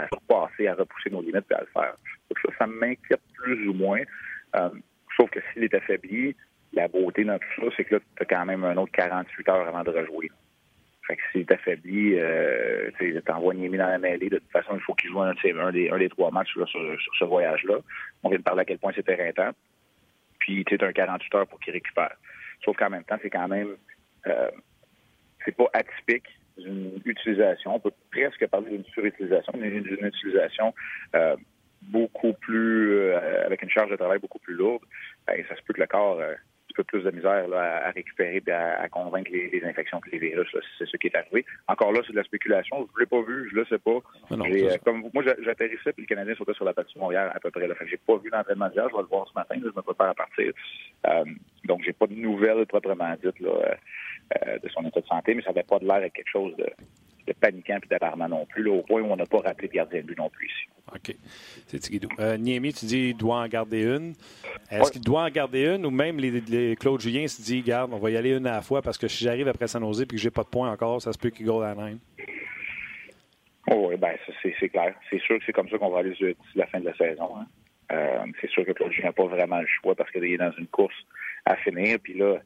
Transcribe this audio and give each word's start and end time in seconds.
à 0.00 0.08
surpasser, 0.08 0.66
à 0.68 0.74
repousser 0.74 1.10
nos 1.10 1.22
limites 1.22 1.46
et 1.50 1.54
à 1.54 1.60
le 1.60 1.66
faire. 1.66 1.94
Donc 2.28 2.38
ça, 2.44 2.52
ça 2.58 2.66
m'inquiète 2.66 3.20
plus 3.34 3.68
ou 3.68 3.74
moins. 3.74 4.00
Euh, 4.56 4.70
sauf 5.16 5.30
que 5.30 5.40
s'il 5.52 5.64
est 5.64 5.74
affaibli, 5.74 6.34
la 6.72 6.88
beauté 6.88 7.24
dans 7.24 7.38
tout 7.38 7.64
ça, 7.64 7.74
c'est 7.76 7.84
que 7.84 7.96
là, 7.96 8.00
tu 8.16 8.22
as 8.22 8.26
quand 8.26 8.44
même 8.46 8.64
un 8.64 8.76
autre 8.76 8.92
48 8.92 9.48
heures 9.48 9.68
avant 9.68 9.82
de 9.82 9.90
rejouer. 9.90 10.30
Fait 11.06 11.16
que 11.16 11.22
s'il 11.32 11.40
est 11.40 11.52
affaibli, 11.52 12.14
euh, 12.18 12.90
t'envoies 13.26 13.54
Niemi 13.54 13.78
dans 13.78 13.88
la 13.88 13.98
mêlée. 13.98 14.28
De 14.28 14.38
toute 14.38 14.50
façon, 14.50 14.74
il 14.74 14.80
faut 14.80 14.94
qu'il 14.94 15.10
joue 15.10 15.20
un, 15.20 15.34
des, 15.72 15.90
un 15.90 15.98
des 15.98 16.08
trois 16.08 16.30
matchs 16.30 16.52
sur, 16.52 16.68
ce 16.68 17.24
voyage-là. 17.24 17.78
On 18.22 18.28
vient 18.28 18.38
de 18.38 18.44
parler 18.44 18.60
à 18.60 18.64
quel 18.64 18.78
point 18.78 18.92
c'était 18.94 19.14
éreintant. 19.14 19.50
Puis, 20.38 20.64
tu 20.64 20.78
as 20.80 20.86
un 20.86 20.92
48 20.92 21.34
heures 21.34 21.46
pour 21.48 21.58
qu'il 21.58 21.72
récupère. 21.72 22.14
Sauf 22.64 22.76
qu'en 22.76 22.90
même 22.90 23.04
temps, 23.04 23.18
c'est 23.22 23.30
quand 23.30 23.48
même... 23.48 23.76
Euh, 24.26 24.50
c'est 25.44 25.56
pas 25.56 25.70
atypique 25.72 26.28
d'une 26.58 27.00
utilisation. 27.04 27.74
On 27.74 27.80
peut 27.80 27.92
presque 28.10 28.46
parler 28.48 28.70
d'une 28.70 28.84
surutilisation, 28.86 29.52
mais 29.58 29.70
d'une 29.70 30.06
utilisation 30.06 30.74
euh, 31.14 31.36
beaucoup 31.82 32.32
plus... 32.34 32.94
Euh, 32.94 33.46
avec 33.46 33.62
une 33.62 33.70
charge 33.70 33.90
de 33.90 33.96
travail 33.96 34.18
beaucoup 34.18 34.38
plus 34.38 34.54
lourde. 34.54 34.82
Ben, 35.26 35.42
ça 35.48 35.56
se 35.56 35.62
peut 35.62 35.74
que 35.74 35.80
le 35.80 35.86
corps 35.86 36.20
euh, 36.20 36.34
peu 36.80 36.84
plus 36.84 37.02
de 37.02 37.10
misère 37.10 37.46
là, 37.48 37.86
à, 37.86 37.90
récupérer 37.90 38.42
et 38.46 38.52
à, 38.52 38.88
convaincre 38.88 39.30
les, 39.32 39.62
infections 39.64 40.00
et 40.06 40.18
les 40.18 40.30
virus. 40.30 40.48
C'est 40.78 40.86
ce 40.86 40.96
qui 40.96 41.08
est 41.08 41.16
arrivé. 41.16 41.44
Encore 41.68 41.92
là, 41.92 42.00
c'est 42.06 42.12
de 42.12 42.16
la 42.16 42.24
spéculation. 42.24 42.88
Je 42.88 42.94
ne 42.94 43.00
l'ai 43.00 43.06
pas 43.06 43.22
vu, 43.22 43.48
je 43.50 43.54
ne 43.54 43.60
le 43.60 43.66
sais 43.66 43.78
pas. 43.78 43.98
Euh, 44.32 44.76
comme 44.84 45.04
moi, 45.12 45.22
j'atterrissais 45.40 45.92
puis 45.92 46.02
le 46.02 46.06
Canadien 46.06 46.34
sautait 46.34 46.54
sur 46.54 46.64
la 46.64 46.72
patinoire 46.72 47.12
hier 47.12 47.30
à 47.34 47.40
peu 47.40 47.50
près. 47.50 47.68
Je 47.68 47.84
n'ai 47.84 47.96
pas 48.06 48.16
vu 48.16 48.30
l'entraînement 48.30 48.68
d'hier. 48.68 48.88
Je 48.90 48.96
vais 48.96 49.02
le 49.02 49.08
voir 49.08 49.26
ce 49.28 49.34
matin. 49.34 49.56
je 49.60 49.66
me 49.66 49.82
prépare 49.82 50.10
à 50.10 50.14
partir. 50.14 50.52
Euh, 51.06 51.24
donc, 51.64 51.82
j'ai 51.84 51.92
pas 51.92 52.06
de 52.06 52.14
nouvelles 52.14 52.66
proprement 52.66 53.14
dites 53.22 53.40
là, 53.40 53.50
euh, 53.50 54.58
de 54.58 54.68
son 54.68 54.82
état 54.86 55.00
de 55.00 55.06
santé, 55.06 55.34
mais 55.34 55.42
ça 55.42 55.50
n'avait 55.50 55.64
pas 55.64 55.78
de 55.78 55.86
l'air 55.86 56.02
à 56.02 56.08
quelque 56.08 56.30
chose 56.30 56.56
de, 56.56 56.66
de 57.32 57.38
paniquant 57.38 57.78
et 57.82 57.88
d'alarmant 57.88 58.28
non 58.28 58.46
plus, 58.46 58.68
au 58.68 58.82
point 58.82 59.00
où 59.02 59.06
on 59.06 59.16
n'a 59.16 59.26
pas 59.26 59.38
rappelé 59.38 59.68
le 59.68 59.74
gardien 59.74 60.00
de 60.00 60.06
but 60.06 60.18
non 60.18 60.30
plus 60.30 60.46
ici. 60.46 60.68
OK. 60.94 61.16
C'est 61.66 61.90
Guido. 61.90 62.08
Euh, 62.18 62.36
Niemi, 62.36 62.72
tu 62.72 62.86
dis 62.86 62.96
qu'il 62.96 63.16
doit 63.16 63.36
en 63.36 63.48
garder 63.48 63.82
une. 63.82 64.14
Est-ce 64.70 64.90
qu'il 64.90 65.02
doit 65.02 65.22
en 65.22 65.30
garder 65.30 65.66
une 65.66 65.86
ou 65.86 65.90
même 65.90 66.18
les, 66.18 66.76
Claude 66.76 67.00
Julien 67.00 67.26
se 67.28 67.42
dit, 67.42 67.62
garde, 67.62 67.92
on 67.92 67.98
va 67.98 68.10
y 68.10 68.16
aller 68.16 68.36
une 68.36 68.46
à 68.46 68.52
la 68.52 68.62
fois 68.62 68.82
parce 68.82 68.98
que 68.98 69.08
si 69.08 69.24
j'arrive 69.24 69.48
après 69.48 69.68
San 69.68 69.82
Jose 69.82 70.02
et 70.02 70.06
que 70.06 70.16
j'ai 70.16 70.30
pas 70.30 70.42
de 70.42 70.48
points 70.48 70.70
encore, 70.70 71.00
ça 71.00 71.12
se 71.12 71.18
peut 71.18 71.30
qu'il 71.30 71.46
go 71.46 71.60
à 71.60 71.74
la 71.74 71.90
Oh, 73.70 73.86
oui, 73.88 73.96
bien, 73.96 74.14
c'est 74.42 74.68
clair. 74.68 74.94
C'est 75.10 75.20
sûr 75.20 75.38
que 75.38 75.44
c'est 75.46 75.52
comme 75.52 75.68
ça 75.68 75.78
qu'on 75.78 75.90
va 75.90 76.00
aller 76.00 76.14
jusqu'à 76.14 76.34
la 76.56 76.66
fin 76.66 76.80
de 76.80 76.86
la 76.86 76.96
saison. 76.96 77.36
Hein. 77.36 77.46
Euh, 77.92 78.26
c'est 78.40 78.50
sûr 78.50 78.64
que 78.64 78.72
Claude 78.72 78.92
Julien 78.92 79.08
n'a 79.08 79.12
pas 79.12 79.26
vraiment 79.26 79.60
le 79.60 79.66
choix 79.66 79.94
parce 79.94 80.10
qu'il 80.10 80.24
est 80.24 80.36
dans 80.36 80.52
une 80.58 80.66
course 80.66 80.94
à 81.44 81.56
finir. 81.56 81.98
Puis 82.02 82.14
là, 82.14 82.38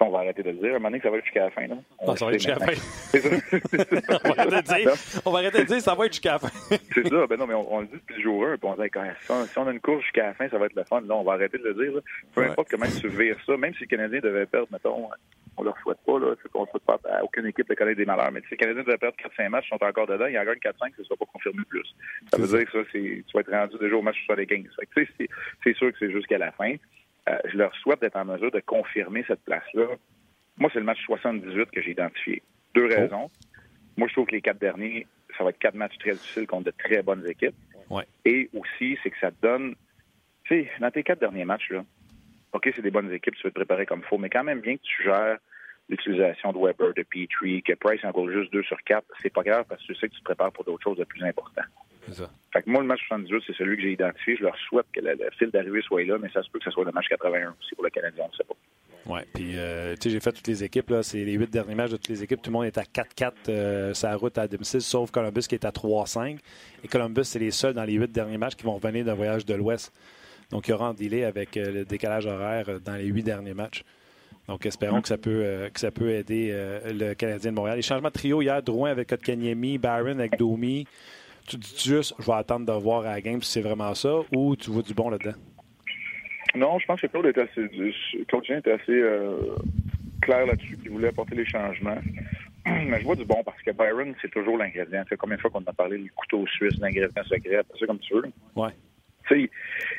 on 0.00 0.10
va 0.10 0.18
arrêter 0.20 0.42
de 0.42 0.50
le 0.50 0.56
dire. 0.56 0.72
À 0.72 0.76
un 0.76 0.78
moment 0.78 0.90
donné, 0.90 1.02
ça 1.02 1.10
va 1.10 1.18
être 1.18 1.24
jusqu'à 1.24 1.44
la 1.44 1.50
fin. 1.50 1.66
Là. 1.66 1.76
On 2.00 2.16
ça 2.16 2.24
va 2.24 2.32
être 2.32 2.40
jusqu'à 2.40 2.58
la 2.58 2.66
fin. 2.66 2.72
on, 4.24 4.28
va 4.28 4.40
arrêter 4.42 4.62
de 4.62 4.82
dire, 4.82 4.92
on 5.24 5.30
va 5.30 5.38
arrêter 5.38 5.58
de 5.58 5.64
dire 5.64 5.80
ça 5.80 5.94
va 5.94 6.06
être 6.06 6.12
jusqu'à 6.12 6.32
la 6.32 6.38
fin. 6.38 6.48
c'est 6.94 7.08
ça. 7.08 7.26
Ben 7.26 7.36
non, 7.38 7.46
mais 7.46 7.54
on, 7.54 7.80
le 7.80 7.86
dit 7.86 7.94
depuis 7.94 8.16
le 8.16 8.22
jour 8.22 8.46
1. 8.46 8.56
Puis 8.58 8.68
on 8.68 8.82
dit, 8.82 8.90
quand, 8.90 9.04
si, 9.20 9.58
on, 9.58 9.66
a 9.66 9.70
une 9.70 9.80
course 9.80 10.02
jusqu'à 10.02 10.26
la 10.26 10.34
fin, 10.34 10.48
ça 10.48 10.58
va 10.58 10.66
être 10.66 10.74
le 10.74 10.84
fun. 10.84 11.00
Là, 11.02 11.14
on 11.14 11.22
va 11.22 11.34
arrêter 11.34 11.58
de 11.58 11.64
le 11.64 11.74
dire. 11.74 12.00
Peu 12.34 12.44
importe 12.44 12.70
comment 12.70 12.86
tu 12.86 13.08
vires 13.08 13.38
ça, 13.46 13.56
même 13.56 13.74
si 13.74 13.82
le 13.82 13.86
Canadien 13.86 14.20
devait 14.20 14.46
perdre, 14.46 14.68
mettons, 14.72 15.08
on 15.56 15.62
ne 15.62 15.66
leur 15.66 15.78
souhaite 15.78 15.98
pas. 16.04 16.18
Là, 16.18 16.34
on 16.54 16.62
ne 16.62 16.66
souhaite 16.66 16.84
pas 16.84 16.98
à 17.10 17.22
aucune 17.22 17.46
équipe 17.46 17.68
de 17.68 17.74
connaître 17.74 17.98
des 17.98 18.04
malheurs. 18.04 18.32
Mais 18.32 18.40
si 18.40 18.52
le 18.52 18.56
Canadien 18.56 18.82
devait 18.82 18.98
perdre 18.98 19.16
4-5 19.38 19.48
matchs, 19.48 19.66
ils 19.70 19.78
sont 19.78 19.84
encore 19.84 20.06
dedans. 20.06 20.26
Il 20.26 20.34
y 20.34 20.38
en 20.38 20.42
a 20.42 20.50
un 20.50 20.54
4-5, 20.54 20.72
ça 20.80 20.86
ne 20.98 21.04
sera 21.04 21.16
pas 21.16 21.26
confirmé 21.32 21.62
plus. 21.68 21.86
Ça 22.30 22.38
veut 22.38 22.58
dire 22.58 22.70
que 22.70 22.82
ça, 22.82 22.90
tu 22.90 23.24
vas 23.32 23.40
être 23.40 23.50
rendu 23.52 23.78
déjà 23.78 23.96
au 23.96 24.02
match 24.02 24.16
sur 24.24 24.34
les 24.34 24.46
15. 24.46 24.64
C'est 24.96 25.76
sûr 25.76 25.92
que 25.92 25.98
c'est 25.98 26.10
jusqu'à 26.10 26.38
la 26.38 26.50
fin. 26.52 26.74
Euh, 27.28 27.38
je 27.50 27.56
leur 27.56 27.74
souhaite 27.76 28.00
d'être 28.00 28.16
en 28.16 28.24
mesure 28.24 28.50
de 28.50 28.60
confirmer 28.60 29.24
cette 29.26 29.42
place-là 29.44 29.86
moi, 30.56 30.70
c'est 30.72 30.78
le 30.78 30.84
match 30.84 31.02
78 31.04 31.70
que 31.70 31.82
j'ai 31.82 31.92
identifié. 31.92 32.42
Deux 32.74 32.88
oh. 32.90 32.94
raisons. 32.94 33.30
Moi, 33.96 34.08
je 34.08 34.12
trouve 34.12 34.26
que 34.26 34.34
les 34.34 34.40
quatre 34.40 34.58
derniers, 34.58 35.06
ça 35.36 35.44
va 35.44 35.50
être 35.50 35.58
quatre 35.58 35.74
matchs 35.74 35.98
très 35.98 36.12
difficiles 36.12 36.46
contre 36.46 36.64
de 36.64 36.72
très 36.76 37.02
bonnes 37.02 37.26
équipes. 37.26 37.54
Et 38.24 38.50
aussi, 38.54 38.98
c'est 39.02 39.10
que 39.10 39.18
ça 39.20 39.30
te 39.30 39.40
donne, 39.40 39.74
tu 40.44 40.64
sais, 40.64 40.70
dans 40.80 40.90
tes 40.90 41.02
quatre 41.02 41.20
derniers 41.20 41.44
matchs, 41.44 41.70
là, 41.70 41.84
OK, 42.52 42.70
c'est 42.74 42.82
des 42.82 42.90
bonnes 42.90 43.12
équipes, 43.12 43.34
tu 43.36 43.42
veux 43.44 43.50
te 43.50 43.54
préparer 43.54 43.86
comme 43.86 44.00
il 44.00 44.06
faut, 44.06 44.18
mais 44.18 44.30
quand 44.30 44.42
même 44.42 44.60
bien 44.60 44.76
que 44.76 44.82
tu 44.82 45.02
gères 45.04 45.38
l'utilisation 45.88 46.52
de 46.52 46.58
Weber, 46.58 46.94
de 46.94 47.02
Petrie, 47.02 47.62
que 47.62 47.74
Price 47.74 48.04
en 48.04 48.30
juste 48.30 48.52
deux 48.52 48.62
sur 48.62 48.82
quatre, 48.82 49.06
c'est 49.22 49.32
pas 49.32 49.42
grave 49.42 49.66
parce 49.68 49.80
que 49.82 49.92
tu 49.92 49.94
sais 49.96 50.08
que 50.08 50.14
tu 50.14 50.20
te 50.20 50.24
prépares 50.24 50.50
pour 50.50 50.64
d'autres 50.64 50.82
choses 50.82 50.96
de 50.96 51.04
plus 51.04 51.22
importantes. 51.22 51.66
Ça. 52.12 52.30
Fait 52.52 52.62
que 52.62 52.70
moi, 52.70 52.82
le 52.82 52.86
match 52.86 53.00
78, 53.08 53.42
c'est 53.46 53.56
celui 53.56 53.76
que 53.76 53.82
j'ai 53.82 53.92
identifié. 53.92 54.36
Je 54.36 54.44
leur 54.44 54.56
souhaite 54.68 54.86
que 54.92 55.00
le, 55.00 55.16
fil 55.38 55.50
d'arrivée 55.50 55.82
soit 55.82 56.04
là, 56.04 56.18
mais 56.20 56.30
ça 56.30 56.42
se 56.42 56.50
peut 56.50 56.58
que 56.58 56.64
ce 56.64 56.70
soit 56.70 56.84
le 56.84 56.92
match 56.92 57.08
81 57.08 57.54
aussi 57.60 57.74
pour 57.74 57.84
le 57.84 57.90
Canadien, 57.90 58.24
on 58.24 58.28
ne 58.28 58.36
sait 58.36 58.44
pas. 58.44 58.54
Oui, 59.06 59.20
puis 59.34 59.52
euh, 59.56 59.94
tu 59.96 60.02
sais, 60.02 60.10
j'ai 60.10 60.20
fait 60.20 60.32
toutes 60.32 60.46
les 60.46 60.64
équipes, 60.64 60.88
là. 60.90 61.02
C'est 61.02 61.24
les 61.24 61.32
huit 61.32 61.50
derniers 61.50 61.74
matchs 61.74 61.90
de 61.90 61.96
toutes 61.96 62.08
les 62.08 62.22
équipes. 62.22 62.40
Tout 62.40 62.50
le 62.50 62.54
monde 62.54 62.64
est 62.64 62.78
à 62.78 62.84
4-4 62.84 63.32
euh, 63.48 63.94
sa 63.94 64.14
route 64.16 64.38
à 64.38 64.48
domicile, 64.48 64.80
sauf 64.80 65.10
Columbus 65.10 65.42
qui 65.42 65.54
est 65.56 65.64
à 65.66 65.70
3-5. 65.70 66.38
Et 66.82 66.88
Columbus, 66.88 67.24
c'est 67.24 67.38
les 67.38 67.50
seuls 67.50 67.74
dans 67.74 67.84
les 67.84 67.94
huit 67.94 68.10
derniers 68.10 68.38
matchs 68.38 68.54
qui 68.54 68.64
vont 68.64 68.74
revenir 68.74 69.04
d'un 69.04 69.14
voyage 69.14 69.44
de 69.44 69.54
l'Ouest. 69.54 69.92
Donc, 70.50 70.68
il 70.68 70.70
y 70.70 70.74
aura 70.74 70.88
un 70.88 70.94
délai 70.94 71.24
avec 71.24 71.56
euh, 71.56 71.70
le 71.70 71.84
décalage 71.84 72.26
horaire 72.26 72.80
dans 72.80 72.94
les 72.94 73.06
huit 73.06 73.22
derniers 73.22 73.54
matchs. 73.54 73.84
Donc, 74.48 74.64
espérons 74.64 75.02
que 75.02 75.08
ça 75.08 75.18
peut, 75.18 75.70
que 75.72 75.80
ça 75.80 75.90
peut 75.90 76.10
aider 76.10 76.54
le 76.84 77.14
Canadien 77.14 77.50
de 77.50 77.56
Montréal. 77.56 77.76
Les 77.76 77.82
changements 77.82 78.08
de 78.08 78.12
trio 78.12 78.42
hier, 78.42 78.62
Drouin 78.62 78.90
avec 78.90 79.08
Kotkaniemi, 79.08 79.78
Barron 79.78 80.18
avec 80.18 80.36
Domi. 80.36 80.86
Tu 81.46 81.56
dis 81.56 81.74
juste, 81.78 82.14
je 82.18 82.26
vais 82.26 82.32
attendre 82.32 82.66
de 82.66 82.72
voir 82.72 83.04
à 83.04 83.12
la 83.12 83.20
game 83.20 83.42
si 83.42 83.52
c'est 83.52 83.60
vraiment 83.60 83.94
ça, 83.94 84.20
ou 84.34 84.56
tu 84.56 84.70
vois 84.70 84.82
du 84.82 84.94
bon 84.94 85.10
là-dedans? 85.10 85.36
Non, 86.54 86.78
je 86.78 86.86
pense 86.86 87.00
que 87.00 87.06
Claude 87.08 87.26
était 87.26 87.42
assez, 87.42 87.68
Claude 88.28 88.44
était 88.48 88.72
assez 88.72 88.92
euh, 88.92 89.56
clair 90.22 90.46
là-dessus, 90.46 90.78
qu'il 90.78 90.90
voulait 90.90 91.08
apporter 91.08 91.34
les 91.34 91.44
changements. 91.44 91.98
Mais 92.66 93.00
je 93.00 93.04
vois 93.04 93.16
du 93.16 93.24
bon 93.24 93.42
parce 93.44 93.60
que 93.62 93.72
Byron, 93.72 94.14
c'est 94.22 94.30
toujours 94.30 94.56
l'ingrédient. 94.56 95.04
C'est 95.08 95.16
combien 95.16 95.36
de 95.36 95.40
fois 95.40 95.50
qu'on 95.50 95.64
a 95.64 95.72
parlé 95.72 95.98
du 95.98 96.10
couteau 96.12 96.46
suisse, 96.46 96.78
l'ingrédient 96.78 97.24
secret, 97.24 97.62
c'est 97.78 97.86
comme 97.86 97.98
tu 97.98 98.14
veux. 98.14 98.24
Ouais. 98.56 98.70
Tu 99.28 99.34
sais, 99.34 99.50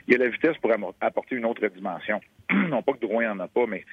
il 0.07 0.13
y 0.13 0.15
a 0.15 0.19
la 0.19 0.29
vitesse 0.29 0.57
pour 0.57 0.71
apporter 1.01 1.35
une 1.35 1.45
autre 1.45 1.67
dimension. 1.67 2.19
non 2.69 2.81
pas 2.81 2.93
que 2.93 2.99
Drouin 2.99 3.33
n'en 3.33 3.43
a 3.43 3.47
pas, 3.47 3.65
mais 3.65 3.83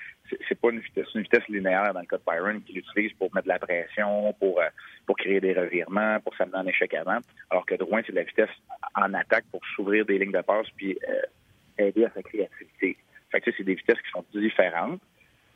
c'est 0.49 0.61
pas 0.61 0.71
une 0.71 0.81
vitesse, 0.81 1.07
une 1.15 1.23
vitesse 1.23 1.47
linéaire 1.49 1.93
dans 1.95 2.01
le 2.01 2.07
cas 2.07 2.19
de 2.19 2.23
Byron 2.27 2.63
qu'il 2.63 2.79
utilise 2.79 3.13
pour 3.15 3.35
mettre 3.35 3.47
de 3.47 3.53
la 3.53 3.59
pression, 3.59 4.35
pour, 4.39 4.61
euh, 4.61 4.69
pour 5.07 5.17
créer 5.17 5.41
des 5.41 5.53
revirements, 5.53 6.21
pour 6.21 6.37
s'amener 6.37 6.59
en 6.59 6.67
échec 6.67 6.93
avant. 6.95 7.19
Alors 7.51 7.67
que 7.67 7.75
Drouin, 7.75 8.03
c'est 8.05 8.13
de 8.13 8.19
la 8.19 8.25
vitesse 8.25 8.51
en 8.95 9.15
attaque 9.15 9.45
pour 9.51 9.61
s'ouvrir 9.75 10.05
des 10.05 10.19
lignes 10.19 10.33
de 10.33 10.41
passe 10.43 10.67
puis 10.77 10.99
euh, 11.09 11.87
aider 11.87 12.05
à 12.05 12.11
sa 12.11 12.23
créativité. 12.23 12.97
Fait 13.31 13.41
que, 13.41 13.51
c'est 13.57 13.65
des 13.65 13.75
vitesses 13.75 14.01
qui 14.03 14.11
sont 14.11 14.25
différentes. 14.35 15.01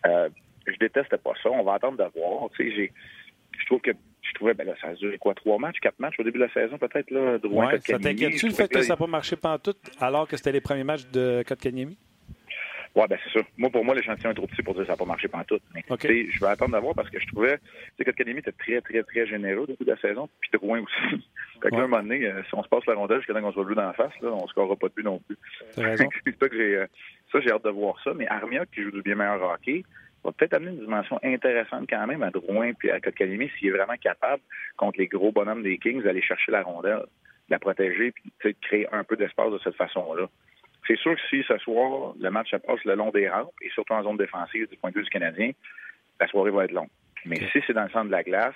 Euh, 0.06 0.28
je 0.66 0.76
déteste 0.78 1.16
pas 1.18 1.32
ça. 1.42 1.50
On 1.50 1.62
va 1.62 1.74
attendre 1.74 1.98
de 1.98 2.18
voir. 2.18 2.48
Tu 2.56 2.74
sais, 2.74 2.92
je 3.58 3.66
trouve 3.66 3.80
que 3.80 3.92
je 4.22 4.32
trouvais, 4.34 4.54
ben 4.54 4.66
là, 4.66 4.74
ça 4.80 4.88
a 4.88 4.94
duré 4.94 5.18
quoi, 5.18 5.34
trois 5.34 5.58
matchs, 5.58 5.78
quatre 5.80 5.98
matchs 6.00 6.18
au 6.18 6.24
début 6.24 6.38
de 6.38 6.44
la 6.44 6.52
saison, 6.52 6.78
peut-être, 6.78 7.10
là, 7.10 7.38
de 7.38 7.46
ouais, 7.46 7.78
Ça 7.80 7.98
t'inquiète-tu 7.98 8.48
le 8.48 8.54
fait 8.54 8.68
que 8.68 8.82
ça 8.82 8.94
n'a 8.94 8.96
pas 8.96 9.06
marché 9.06 9.36
pendant 9.36 9.58
tout, 9.58 9.76
alors 10.00 10.26
que 10.26 10.36
c'était 10.36 10.52
les 10.52 10.60
premiers 10.60 10.84
matchs 10.84 11.06
de 11.12 11.44
Kotkaniemi? 11.46 11.96
Oui, 12.96 13.04
ben 13.10 13.18
c'est 13.22 13.38
ça. 13.38 13.46
Moi, 13.58 13.68
pour 13.68 13.84
moi, 13.84 13.94
l'échantillon 13.94 14.30
est 14.30 14.34
trop 14.34 14.46
petit 14.46 14.62
pour 14.62 14.72
dire 14.72 14.84
que 14.84 14.86
ça 14.86 14.94
n'a 14.94 14.96
pas 14.96 15.04
marché 15.04 15.28
pendant 15.28 15.44
tout. 15.44 15.60
Mais 15.74 15.84
je 15.86 16.40
vais 16.40 16.46
attendre 16.46 16.72
d'avoir 16.72 16.94
parce 16.94 17.10
que 17.10 17.20
je 17.20 17.26
trouvais 17.26 17.58
que 17.98 18.04
Kotkaniemi 18.04 18.38
était 18.38 18.52
très, 18.52 18.80
très, 18.80 19.02
très 19.02 19.26
généreux 19.26 19.64
au 19.64 19.66
début 19.66 19.84
de 19.84 19.90
la 19.90 19.98
saison, 19.98 20.30
puis 20.40 20.48
Drouin 20.54 20.80
aussi. 20.80 21.22
fait 21.62 21.68
que 21.68 21.74
un 21.74 21.88
moment 21.88 22.02
donné, 22.02 22.26
euh, 22.26 22.42
si 22.48 22.54
on 22.54 22.62
se 22.62 22.68
passe 22.68 22.86
la 22.86 22.94
rondelle 22.94 23.18
jusqu'à 23.18 23.34
temps 23.34 23.42
qu'on 23.42 23.52
se 23.52 23.60
voit 23.60 23.74
dans 23.74 23.82
la 23.82 23.92
face, 23.92 24.14
là, 24.22 24.30
on 24.32 24.44
ne 24.44 24.48
scorera 24.48 24.76
pas 24.76 24.88
de 24.88 24.94
but 24.94 25.04
non 25.04 25.18
plus. 25.18 25.36
c'est 25.72 26.38
ça 26.40 26.48
que 26.48 26.56
j'ai, 26.56 26.76
euh, 26.76 26.86
ça, 27.30 27.40
j'ai 27.40 27.52
hâte 27.52 27.64
de 27.64 27.70
voir 27.70 28.00
ça. 28.02 28.14
Mais 28.14 28.26
Armia, 28.28 28.64
qui 28.64 28.82
joue 28.82 28.90
du 28.90 29.02
bien 29.02 29.14
meilleur 29.14 29.42
hockey, 29.42 29.84
va 30.24 30.32
peut-être 30.32 30.54
amener 30.54 30.70
une 30.70 30.80
dimension 30.80 31.20
intéressante 31.22 31.84
quand 31.90 32.06
même 32.06 32.22
à 32.22 32.30
Drouin 32.30 32.72
puis 32.72 32.90
à 32.90 32.98
Kotkaniemi 33.00 33.50
s'il 33.58 33.68
est 33.68 33.72
vraiment 33.72 33.96
capable, 34.00 34.42
contre 34.78 34.98
les 35.00 35.06
gros 35.06 35.32
bonhommes 35.32 35.62
des 35.62 35.76
Kings, 35.76 36.02
d'aller 36.02 36.22
chercher 36.22 36.50
la 36.50 36.62
rondelle, 36.62 37.04
de 37.48 37.50
la 37.50 37.58
protéger 37.58 38.12
puis 38.12 38.32
de 38.42 38.56
créer 38.62 38.88
un 38.90 39.04
peu 39.04 39.16
d'espace 39.16 39.52
de 39.52 39.58
cette 39.62 39.76
façon-là. 39.76 40.30
C'est 40.86 40.98
sûr 40.98 41.14
que 41.14 41.20
si 41.30 41.42
ce 41.46 41.58
soir, 41.58 42.14
le 42.18 42.30
match 42.30 42.50
se 42.50 42.56
passe 42.56 42.82
le 42.84 42.94
long 42.94 43.10
des 43.10 43.28
rampes, 43.28 43.52
et 43.62 43.70
surtout 43.70 43.94
en 43.94 44.02
zone 44.02 44.16
défensive 44.16 44.68
du 44.68 44.76
point 44.76 44.90
de 44.90 44.96
vue 44.96 45.04
du 45.04 45.10
Canadien, 45.10 45.52
la 46.20 46.26
soirée 46.28 46.50
va 46.50 46.64
être 46.64 46.72
longue. 46.72 46.88
Mais 47.24 47.36
si 47.52 47.60
c'est 47.66 47.72
dans 47.72 47.84
le 47.84 47.90
centre 47.90 48.06
de 48.06 48.12
la 48.12 48.22
glace, 48.22 48.54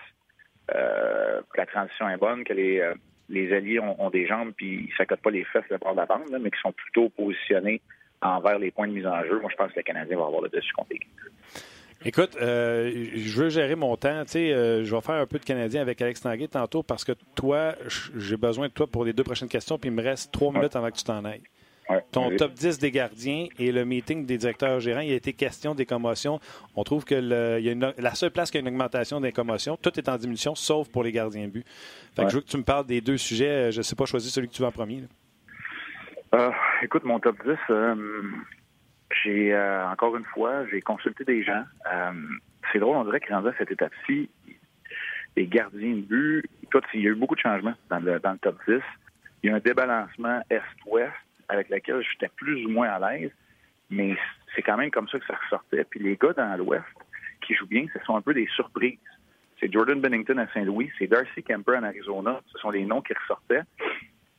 euh, 0.74 1.40
que 1.52 1.58
la 1.58 1.66
transition 1.66 2.08
est 2.08 2.16
bonne, 2.16 2.44
que 2.44 2.52
les, 2.52 2.80
euh, 2.80 2.94
les 3.28 3.52
alliés 3.52 3.81
ont, 3.81 4.10
des 4.10 4.26
jambes 4.26 4.52
puis 4.56 4.84
ils 4.84 4.90
ne 4.90 4.96
s'accotent 4.96 5.22
pas 5.22 5.31
les 5.31 5.44
fesses 5.44 5.64
le 5.69 5.78
bord 5.78 5.93
de 5.93 5.96
la 5.96 6.06
bande, 6.06 6.37
mais 6.40 6.50
qui 6.50 6.60
sont 6.60 6.72
plutôt 6.72 7.08
positionnés 7.08 7.81
envers 8.22 8.58
les 8.58 8.70
points 8.70 8.87
de 8.87 8.93
mise 8.93 9.06
en 9.06 9.22
jeu, 9.25 9.40
moi 9.40 9.50
je 9.50 9.56
pense 9.56 9.72
que 9.72 9.78
le 9.78 9.82
Canadien 9.82 10.16
va 10.16 10.26
avoir 10.26 10.43
le 10.43 10.49
dessus 10.49 10.72
contre 10.72 10.90
Écoute, 12.02 12.37
euh, 12.40 12.90
je 13.14 13.43
veux 13.43 13.50
gérer 13.50 13.75
mon 13.75 13.94
temps. 13.96 14.22
Tu 14.25 14.31
sais, 14.31 14.84
je 14.84 14.94
vais 14.94 15.00
faire 15.02 15.16
un 15.16 15.26
peu 15.26 15.38
de 15.38 15.44
Canadien 15.44 15.82
avec 15.82 16.00
Alex 16.00 16.22
Tanguay 16.22 16.49
tantôt 16.49 16.82
parce 16.82 17.05
que 17.05 17.12
toi, 17.34 17.75
j'ai 18.16 18.38
besoin 18.38 18.69
de 18.69 18.72
toi 18.72 18.87
pour 18.87 19.05
les 19.05 19.12
deux 19.12 19.25
prochaines 19.25 19.49
questions, 19.49 19.78
puis 19.78 19.90
il 19.90 19.94
me 19.94 20.02
reste 20.02 20.32
trois 20.32 20.50
minutes 20.50 20.76
avant 20.76 20.90
que 20.90 20.96
tu 20.96 21.05
t'en 21.05 21.25
ailles. 21.25 21.43
Ton 22.12 22.37
top 22.37 22.52
10 22.52 22.78
des 22.78 22.90
gardiens 22.90 23.46
et 23.58 23.72
le 23.72 23.84
meeting 23.84 24.26
des 24.26 24.38
directeurs 24.38 24.81
gérants, 24.81 25.00
il 25.00 25.12
a 25.12 25.16
été 25.16 25.32
question 25.32 25.75
des 25.75 25.87
commotions. 25.87 26.40
On 26.76 26.84
trouve 26.84 27.04
que 27.04 27.58
il 27.58 27.64
y 27.64 27.70
a 27.70 27.92
la 27.98 28.14
seule 28.14 28.31
place 28.31 28.50
qui 28.50 28.58
a 28.58 28.60
une 28.60 28.69
augmentation 28.69 29.20
des 29.20 29.32
commotions, 29.32 29.76
tout 29.76 29.98
est 29.98 30.08
en 30.08 30.16
diminution, 30.16 30.54
sauf 30.54 30.90
pour 30.90 31.04
les 31.04 31.12
gardiens 31.12 31.48
but. 31.48 31.66
Fait 32.14 32.28
je 32.28 32.37
veux 32.37 32.40
que 32.40 32.48
tu 32.48 32.56
me 32.56 32.62
parles 32.62 32.87
des 32.87 33.00
deux 33.00 33.16
sujets. 33.16 33.72
Je 33.72 33.78
ne 33.78 33.82
sais 33.82 33.96
pas 33.96 34.04
choisir 34.04 34.31
celui 34.31 34.48
que 34.48 34.54
tu 34.54 34.62
veux 34.62 34.69
en 34.69 34.72
premier. 34.72 35.04
Euh, 36.34 36.50
écoute, 36.82 37.04
mon 37.04 37.19
top 37.19 37.37
10, 37.44 37.56
euh, 37.70 38.22
j'ai 39.22 39.52
euh, 39.52 39.88
encore 39.88 40.16
une 40.16 40.25
fois, 40.25 40.66
j'ai 40.69 40.81
consulté 40.81 41.25
des 41.25 41.43
gens. 41.43 41.64
c'est 42.72 42.78
drôle, 42.78 42.96
on 42.96 43.04
dirait 43.04 43.20
que 43.20 43.32
rendu 43.32 43.48
à 43.48 43.54
cette 43.58 43.70
étape-ci, 43.70 44.31
les 45.36 45.46
gardiens 45.46 45.94
de 45.94 46.00
but, 46.00 46.44
écoute, 46.62 46.84
il 46.94 47.00
y 47.00 47.06
a 47.06 47.10
eu 47.10 47.14
beaucoup 47.14 47.34
de 47.34 47.40
changements 47.40 47.75
dans 47.88 47.98
le, 47.98 48.20
dans 48.20 48.32
le 48.32 48.38
top 48.38 48.58
10. 48.69 48.81
Il 49.43 49.50
y 49.50 49.52
a 49.52 49.56
un 49.56 49.60
débalancement 49.60 50.40
Est-Ouest 50.50 51.12
avec 51.50 51.69
lequel 51.69 52.02
j'étais 52.11 52.31
plus 52.37 52.64
ou 52.64 52.70
moins 52.70 52.88
à 52.88 53.12
l'aise, 53.12 53.31
mais 53.91 54.17
c'est 54.55 54.62
quand 54.62 54.76
même 54.76 54.91
comme 54.91 55.08
ça 55.08 55.19
que 55.19 55.26
ça 55.26 55.38
ressortait. 55.44 55.85
Puis 55.85 56.00
les 56.00 56.17
gars 56.17 56.32
dans 56.32 56.56
l'Ouest 56.56 56.85
qui 57.47 57.55
jouent 57.55 57.67
bien, 57.67 57.87
ce 57.93 57.99
sont 58.05 58.17
un 58.17 58.23
peu 58.23 58.35
des 58.35 58.47
surprises. 58.55 58.99
C'est 59.58 59.70
Jordan 59.70 60.00
Bennington 60.00 60.38
à 60.38 60.47
Saint-Louis, 60.55 60.91
c'est 60.99 61.06
Darcy 61.06 61.43
Kemper 61.43 61.76
en 61.76 61.82
Arizona. 61.82 62.41
Ce 62.52 62.58
sont 62.58 62.70
les 62.70 62.85
noms 62.85 63.02
qui 63.02 63.12
ressortaient. 63.12 63.62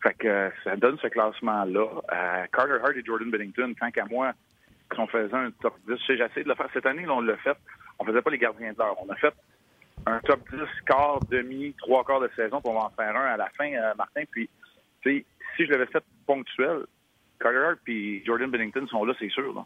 Fait 0.01 0.15
que 0.15 0.27
euh, 0.27 0.49
ça 0.63 0.75
donne 0.77 0.97
ce 0.99 1.07
classement-là. 1.07 1.85
Euh, 2.11 2.45
Carter 2.51 2.79
Hart 2.83 2.95
et 2.95 3.03
Jordan 3.05 3.29
Bennington, 3.29 3.73
tant 3.79 3.91
qu'à 3.91 4.05
moi, 4.05 4.33
si 4.91 4.99
on 4.99 5.07
faisait 5.07 5.33
un 5.33 5.51
top 5.51 5.77
10, 5.87 5.95
j'ai 6.07 6.13
essayé 6.15 6.43
de 6.43 6.49
le 6.49 6.55
faire 6.55 6.69
cette 6.73 6.85
année, 6.87 7.07
on 7.07 7.21
l'a 7.21 7.37
fait. 7.37 7.55
On 7.99 8.05
faisait 8.05 8.21
pas 8.21 8.31
les 8.31 8.39
gardiens 8.39 8.73
de. 8.73 8.81
On 8.99 9.09
a 9.09 9.15
fait 9.15 9.33
un 10.07 10.19
top 10.21 10.39
10, 10.51 10.59
quart, 10.87 11.19
demi, 11.29 11.75
trois 11.77 12.03
quarts 12.03 12.21
de 12.21 12.29
saison, 12.35 12.59
on 12.63 12.73
va 12.73 12.85
en 12.85 12.89
faire 12.89 13.15
un 13.15 13.25
à 13.25 13.37
la 13.37 13.49
fin, 13.49 13.71
euh, 13.71 13.93
Martin. 13.95 14.23
Puis, 14.31 14.49
si 15.03 15.25
je 15.65 15.71
l'avais 15.71 15.85
fait 15.85 16.03
ponctuel, 16.25 16.85
Carter 17.41 17.79
et 17.87 18.23
Jordan 18.25 18.49
Bennington 18.49 18.87
sont 18.87 19.05
là, 19.05 19.13
c'est 19.19 19.29
sûr. 19.29 19.53
Là. 19.53 19.65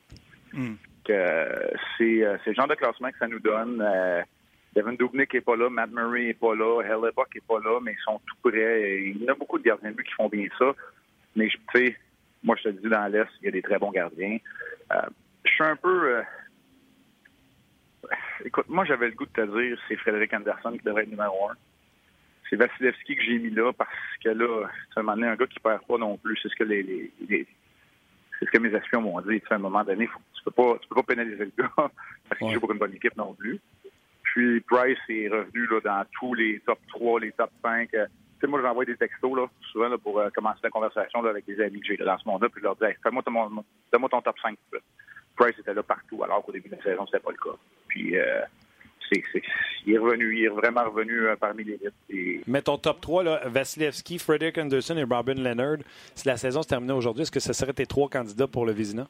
Mm. 0.53 0.75
Que 1.03 1.73
c'est, 1.97 2.23
c'est 2.43 2.49
le 2.51 2.55
genre 2.55 2.67
de 2.67 2.75
classement 2.75 3.11
que 3.11 3.17
ça 3.17 3.27
nous 3.27 3.39
donne. 3.39 3.83
Devin 4.75 4.93
Dubnik 4.93 5.33
n'est 5.33 5.41
pas 5.41 5.55
là, 5.55 5.69
Matt 5.69 5.89
Murray 5.91 6.25
n'est 6.25 6.33
pas 6.33 6.53
là, 6.53 6.81
Hellebuck 6.81 7.33
n'est 7.33 7.41
pas 7.47 7.59
là, 7.59 7.79
mais 7.81 7.93
ils 7.93 8.03
sont 8.03 8.19
tout 8.25 8.49
près. 8.49 9.05
Il 9.05 9.23
y 9.23 9.29
en 9.29 9.33
a 9.33 9.35
beaucoup 9.35 9.57
de 9.57 9.63
gardiens 9.63 9.91
de 9.91 9.95
but 9.95 10.03
qui 10.05 10.13
font 10.13 10.27
bien 10.27 10.47
ça. 10.59 10.73
Mais 11.35 11.47
tu 11.47 11.59
sais, 11.73 11.95
moi 12.43 12.57
je 12.57 12.63
te 12.63 12.69
dis 12.69 12.89
dans 12.89 13.07
l'Est, 13.07 13.29
il 13.41 13.45
y 13.45 13.47
a 13.47 13.51
des 13.51 13.61
très 13.61 13.79
bons 13.79 13.91
gardiens. 13.91 14.37
Euh, 14.91 15.01
je 15.45 15.51
suis 15.51 15.63
un 15.63 15.77
peu. 15.77 16.17
Euh, 16.17 16.23
écoute, 18.43 18.67
moi 18.67 18.83
j'avais 18.83 19.07
le 19.07 19.13
goût 19.13 19.25
de 19.25 19.31
te 19.31 19.59
dire 19.59 19.79
c'est 19.87 19.95
Frédéric 19.95 20.33
Anderson 20.33 20.73
qui 20.73 20.83
devrait 20.83 21.03
être 21.03 21.09
numéro 21.09 21.49
un. 21.49 21.55
C'est 22.49 22.57
Vasilevski 22.57 23.15
que 23.15 23.23
j'ai 23.23 23.39
mis 23.39 23.51
là 23.51 23.71
parce 23.71 23.89
que 24.23 24.29
là, 24.29 24.69
c'est 24.93 24.99
un 24.99 25.07
un 25.07 25.35
gars 25.35 25.47
qui 25.47 25.59
perd 25.59 25.85
pas 25.87 25.97
non 25.97 26.17
plus. 26.17 26.37
C'est 26.43 26.49
ce 26.49 26.55
que 26.55 26.65
les, 26.65 27.11
c'est 28.39 28.45
ce 28.45 28.51
que 28.51 28.57
mes 28.57 28.75
espions 28.75 29.01
m'ont 29.01 29.21
dit. 29.21 29.41
à 29.49 29.55
un 29.55 29.59
moment 29.59 29.83
donné, 29.83 30.07
faut, 30.07 30.19
tu 30.33 30.43
peux 30.43 30.51
pas, 30.51 30.77
tu 30.81 30.87
peux 30.87 30.95
pas 30.95 31.03
pénaliser 31.03 31.45
le 31.45 31.51
gars 31.57 31.71
parce 32.29 32.39
qu'il 32.39 32.51
joue 32.51 32.59
pour 32.59 32.71
une 32.71 32.79
bonne 32.79 32.93
équipe 32.93 33.15
non 33.15 33.33
plus. 33.33 33.59
Puis 34.23 34.59
Price 34.61 34.97
est 35.09 35.29
revenu 35.29 35.67
là, 35.67 35.79
dans 35.81 36.05
tous 36.19 36.33
les 36.33 36.59
top 36.65 36.79
3, 36.89 37.21
les 37.21 37.31
top 37.31 37.51
5. 37.61 37.93
Euh, 37.93 38.05
tu 38.05 38.41
sais, 38.41 38.47
moi, 38.47 38.61
j'envoie 38.61 38.83
des 38.83 38.97
textos 38.97 39.35
là, 39.35 39.47
souvent 39.71 39.87
là, 39.87 39.97
pour 39.97 40.19
euh, 40.19 40.29
commencer 40.35 40.59
la 40.63 40.69
conversation 40.69 41.21
là, 41.21 41.29
avec 41.29 41.45
des 41.45 41.61
amis 41.61 41.79
que 41.79 41.87
j'ai 41.87 41.97
dans 41.97 42.17
ce 42.17 42.27
monde-là, 42.27 42.49
puis 42.49 42.59
je 42.59 42.65
leur 42.65 42.75
dis 42.75 42.83
hey, 42.83 42.95
fais-moi 43.01 43.23
ton, 43.23 43.31
donne-moi 43.31 44.09
ton 44.09 44.21
top 44.21 44.35
5. 44.41 44.57
Price 45.37 45.57
était 45.59 45.73
là 45.73 45.83
partout, 45.83 46.23
alors 46.23 46.43
qu'au 46.43 46.51
début 46.51 46.69
de 46.69 46.75
la 46.75 46.83
saison, 46.83 47.05
c'était 47.05 47.23
pas 47.23 47.31
le 47.31 47.37
cas. 47.37 47.57
Puis 47.87 48.17
euh, 48.17 48.41
c'est, 49.11 49.23
c'est, 49.31 49.41
il 49.85 49.93
est 49.93 49.97
revenu, 49.97 50.37
il 50.37 50.45
est 50.45 50.49
vraiment 50.49 50.83
revenu 50.83 51.27
euh, 51.27 51.35
parmi 51.35 51.63
les 51.63 51.79
Et... 52.09 52.41
Mais 52.47 52.61
ton 52.61 52.77
top 52.77 53.01
3, 53.01 53.23
là, 53.23 53.41
Vasilevski, 53.45 54.19
Frederick 54.19 54.57
Anderson 54.57 54.97
et 54.97 55.03
Robin 55.03 55.35
Leonard, 55.35 55.77
si 56.15 56.27
la 56.27 56.37
saison 56.37 56.61
se 56.61 56.67
terminait 56.67 56.93
aujourd'hui, 56.93 57.23
est-ce 57.23 57.31
que 57.31 57.39
ce 57.39 57.53
serait 57.53 57.73
tes 57.73 57.85
trois 57.85 58.09
candidats 58.09 58.47
pour 58.47 58.65
le 58.65 58.71
Vizina? 58.71 59.07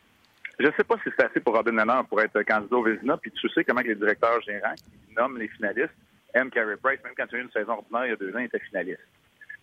Je 0.60 0.68
ne 0.68 0.72
sais 0.72 0.84
pas 0.84 0.96
si 1.04 1.10
c'est 1.18 1.26
assez 1.26 1.40
pour 1.40 1.56
Robin 1.56 1.72
Leonard 1.72 2.06
pour 2.06 2.22
être 2.22 2.42
candidat 2.44 2.76
au 2.76 2.84
Vézina, 2.84 3.18
puis 3.18 3.32
tu 3.32 3.50
sais 3.50 3.64
comment 3.64 3.82
les 3.82 3.96
directeurs 3.96 4.42
gérants 4.42 4.76
qui 4.76 5.16
nomment 5.16 5.38
les 5.38 5.50
finalistes 5.50 5.94
aiment 6.34 6.50
Carey 6.50 6.78
Price, 6.82 7.00
même 7.04 7.14
quand 7.18 7.28
tu 7.28 7.36
as 7.36 7.40
eu 7.40 7.42
une 7.42 7.52
saison 7.52 7.74
ordinaire 7.74 8.06
il 8.06 8.10
y 8.10 8.14
a 8.14 8.16
deux 8.16 8.36
ans, 8.36 8.40
il 8.40 8.46
était 8.46 8.60
finaliste. 8.60 9.02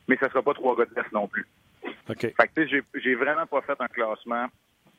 Mais 0.09 0.17
ça 0.17 0.27
ne 0.27 0.31
sera 0.31 0.43
pas 0.43 0.55
trois 0.55 0.77
gars 0.77 0.85
de 0.85 1.15
non 1.15 1.29
plus. 1.29 1.47
OK. 2.09 2.21
Fait 2.21 2.33
que, 2.33 2.63
tu 2.63 2.69
sais, 2.69 2.85
j'ai 2.95 3.15
vraiment 3.15 3.47
pas 3.47 3.63
fait 3.63 3.81
un 3.81 3.89
classement. 3.89 4.47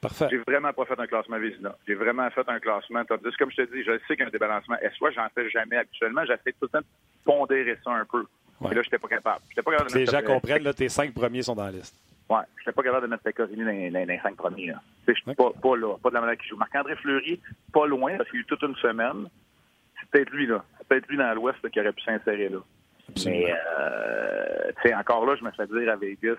Parfait. 0.04 0.28
J'ai 0.30 0.38
vraiment 0.46 0.74
pas 0.74 0.84
fait 0.84 1.00
un 1.00 1.08
classement 1.08 1.40
Vézina. 1.40 1.76
J'ai 1.88 1.96
vraiment 1.96 2.30
fait 2.30 2.48
un 2.50 2.60
classement 2.60 3.06
top 3.06 3.24
10. 3.24 3.38
Comme 3.38 3.52
je 3.52 3.64
te 3.64 3.74
dis, 3.74 3.84
je 3.84 3.98
sais 4.06 4.18
qu'un 4.18 4.30
débalancement 4.30 4.76
est 4.82 4.94
soit 4.96 5.12
j'en 5.12 5.28
fais 5.34 5.50
jamais 5.50 5.78
habituellement. 5.78 6.26
J'essaie 6.26 6.52
tout 6.52 6.64
le 6.64 6.68
temps 6.68 6.80
de 6.80 6.86
pondérer 7.24 7.78
ça 7.82 7.92
un 7.92 8.04
peu. 8.04 8.20
Ouais. 8.20 8.70
Mais 8.70 8.76
là, 8.76 8.82
j'étais 8.82 8.98
pas 8.98 9.08
capable. 9.08 9.40
J'étais 9.48 9.62
pas 9.62 9.72
capable 9.72 9.92
de 9.92 9.98
Les 9.98 10.06
gens 10.06 10.22
comprennent, 10.22 10.64
là, 10.64 10.74
tes 10.74 10.90
cinq 10.90 11.14
premiers 11.14 11.42
sont 11.42 11.56
dans 11.56 11.64
la 11.64 11.72
liste. 11.72 11.96
Ouais, 12.30 12.42
je 12.58 12.62
n'étais 12.62 12.72
pas 12.74 12.84
capable 12.84 13.06
de 13.06 13.12
mettre 13.12 13.24
Pecorini 13.24 13.64
dans, 13.64 14.00
dans, 14.00 14.08
les 14.08 14.20
cinq 14.20 14.36
premiers. 14.36 14.68
Là. 14.68 14.82
Je 15.08 15.14
suis 15.14 15.24
pas, 15.36 15.52
pas 15.52 15.76
là, 15.78 15.96
pas 16.04 16.10
de 16.10 16.16
la 16.16 16.22
manière 16.22 16.38
qu'il 16.38 16.50
joue. 16.50 16.58
Marc-André 16.58 16.96
Fleury, 16.98 17.40
pas 17.72 17.88
loin, 17.88 18.18
parce 18.18 18.30
qu'il 18.30 18.40
a 18.40 18.42
eu 18.42 18.46
toute 18.46 18.62
une 18.64 18.76
semaine. 18.76 19.30
C'est 20.00 20.10
peut-être 20.10 20.32
lui, 20.32 20.48
là. 20.48 20.66
C'est 20.80 20.88
peut-être 20.88 21.08
lui 21.08 21.18
dans 21.18 21.34
l'Ouest 21.34 21.70
qui 21.70 21.80
aurait 21.80 21.94
pu 21.94 22.02
s'insérer 22.04 22.50
là. 22.50 22.60
Absolument. 23.10 23.46
Mais, 23.46 23.54
euh, 23.80 24.72
tu 24.82 24.90
sais, 24.90 24.96
encore 24.96 25.26
là, 25.26 25.36
je 25.40 25.46
me 25.46 25.52
fais 25.52 25.68
dire 25.68 25.92
à 25.92 25.96
Vegas, 25.96 26.36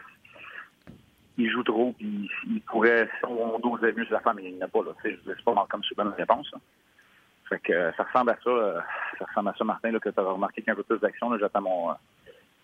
il 1.37 1.51
joue 1.51 1.63
trop, 1.63 1.93
puis 1.99 2.31
il 2.47 2.61
pourrait, 2.63 3.09
on 3.25 3.59
dosait 3.59 3.93
mieux 3.93 4.05
sur 4.05 4.15
la 4.15 4.21
femme, 4.21 4.37
mais 4.37 4.45
il 4.45 4.55
n'y 4.55 4.63
en 4.63 4.67
a 4.67 4.69
pas, 4.69 4.83
là. 4.83 4.93
C'est 5.03 5.45
pas 5.45 5.67
comme 5.69 5.83
super 5.83 6.05
bonne 6.05 6.15
réponse, 6.15 6.51
là. 6.53 6.59
Fait 7.49 7.59
que 7.59 7.93
ça 7.97 8.05
ressemble 8.05 8.31
à 8.31 8.39
ça, 8.43 8.51
euh, 8.51 8.81
ça 9.19 9.27
ressemble 9.27 9.51
à 9.51 9.55
ça, 9.57 9.65
Martin, 9.65 9.91
là, 9.91 10.01
que 10.01 10.09
tu 10.09 10.19
as 10.19 10.23
remarqué 10.23 10.63
qu'il 10.63 10.69
y 10.69 10.71
a 10.71 10.73
un 10.73 10.77
peu 10.77 10.83
plus 10.83 10.99
d'action, 10.99 11.37
J'attends 11.39 11.61
mon, 11.61 11.91
euh, 11.91 11.95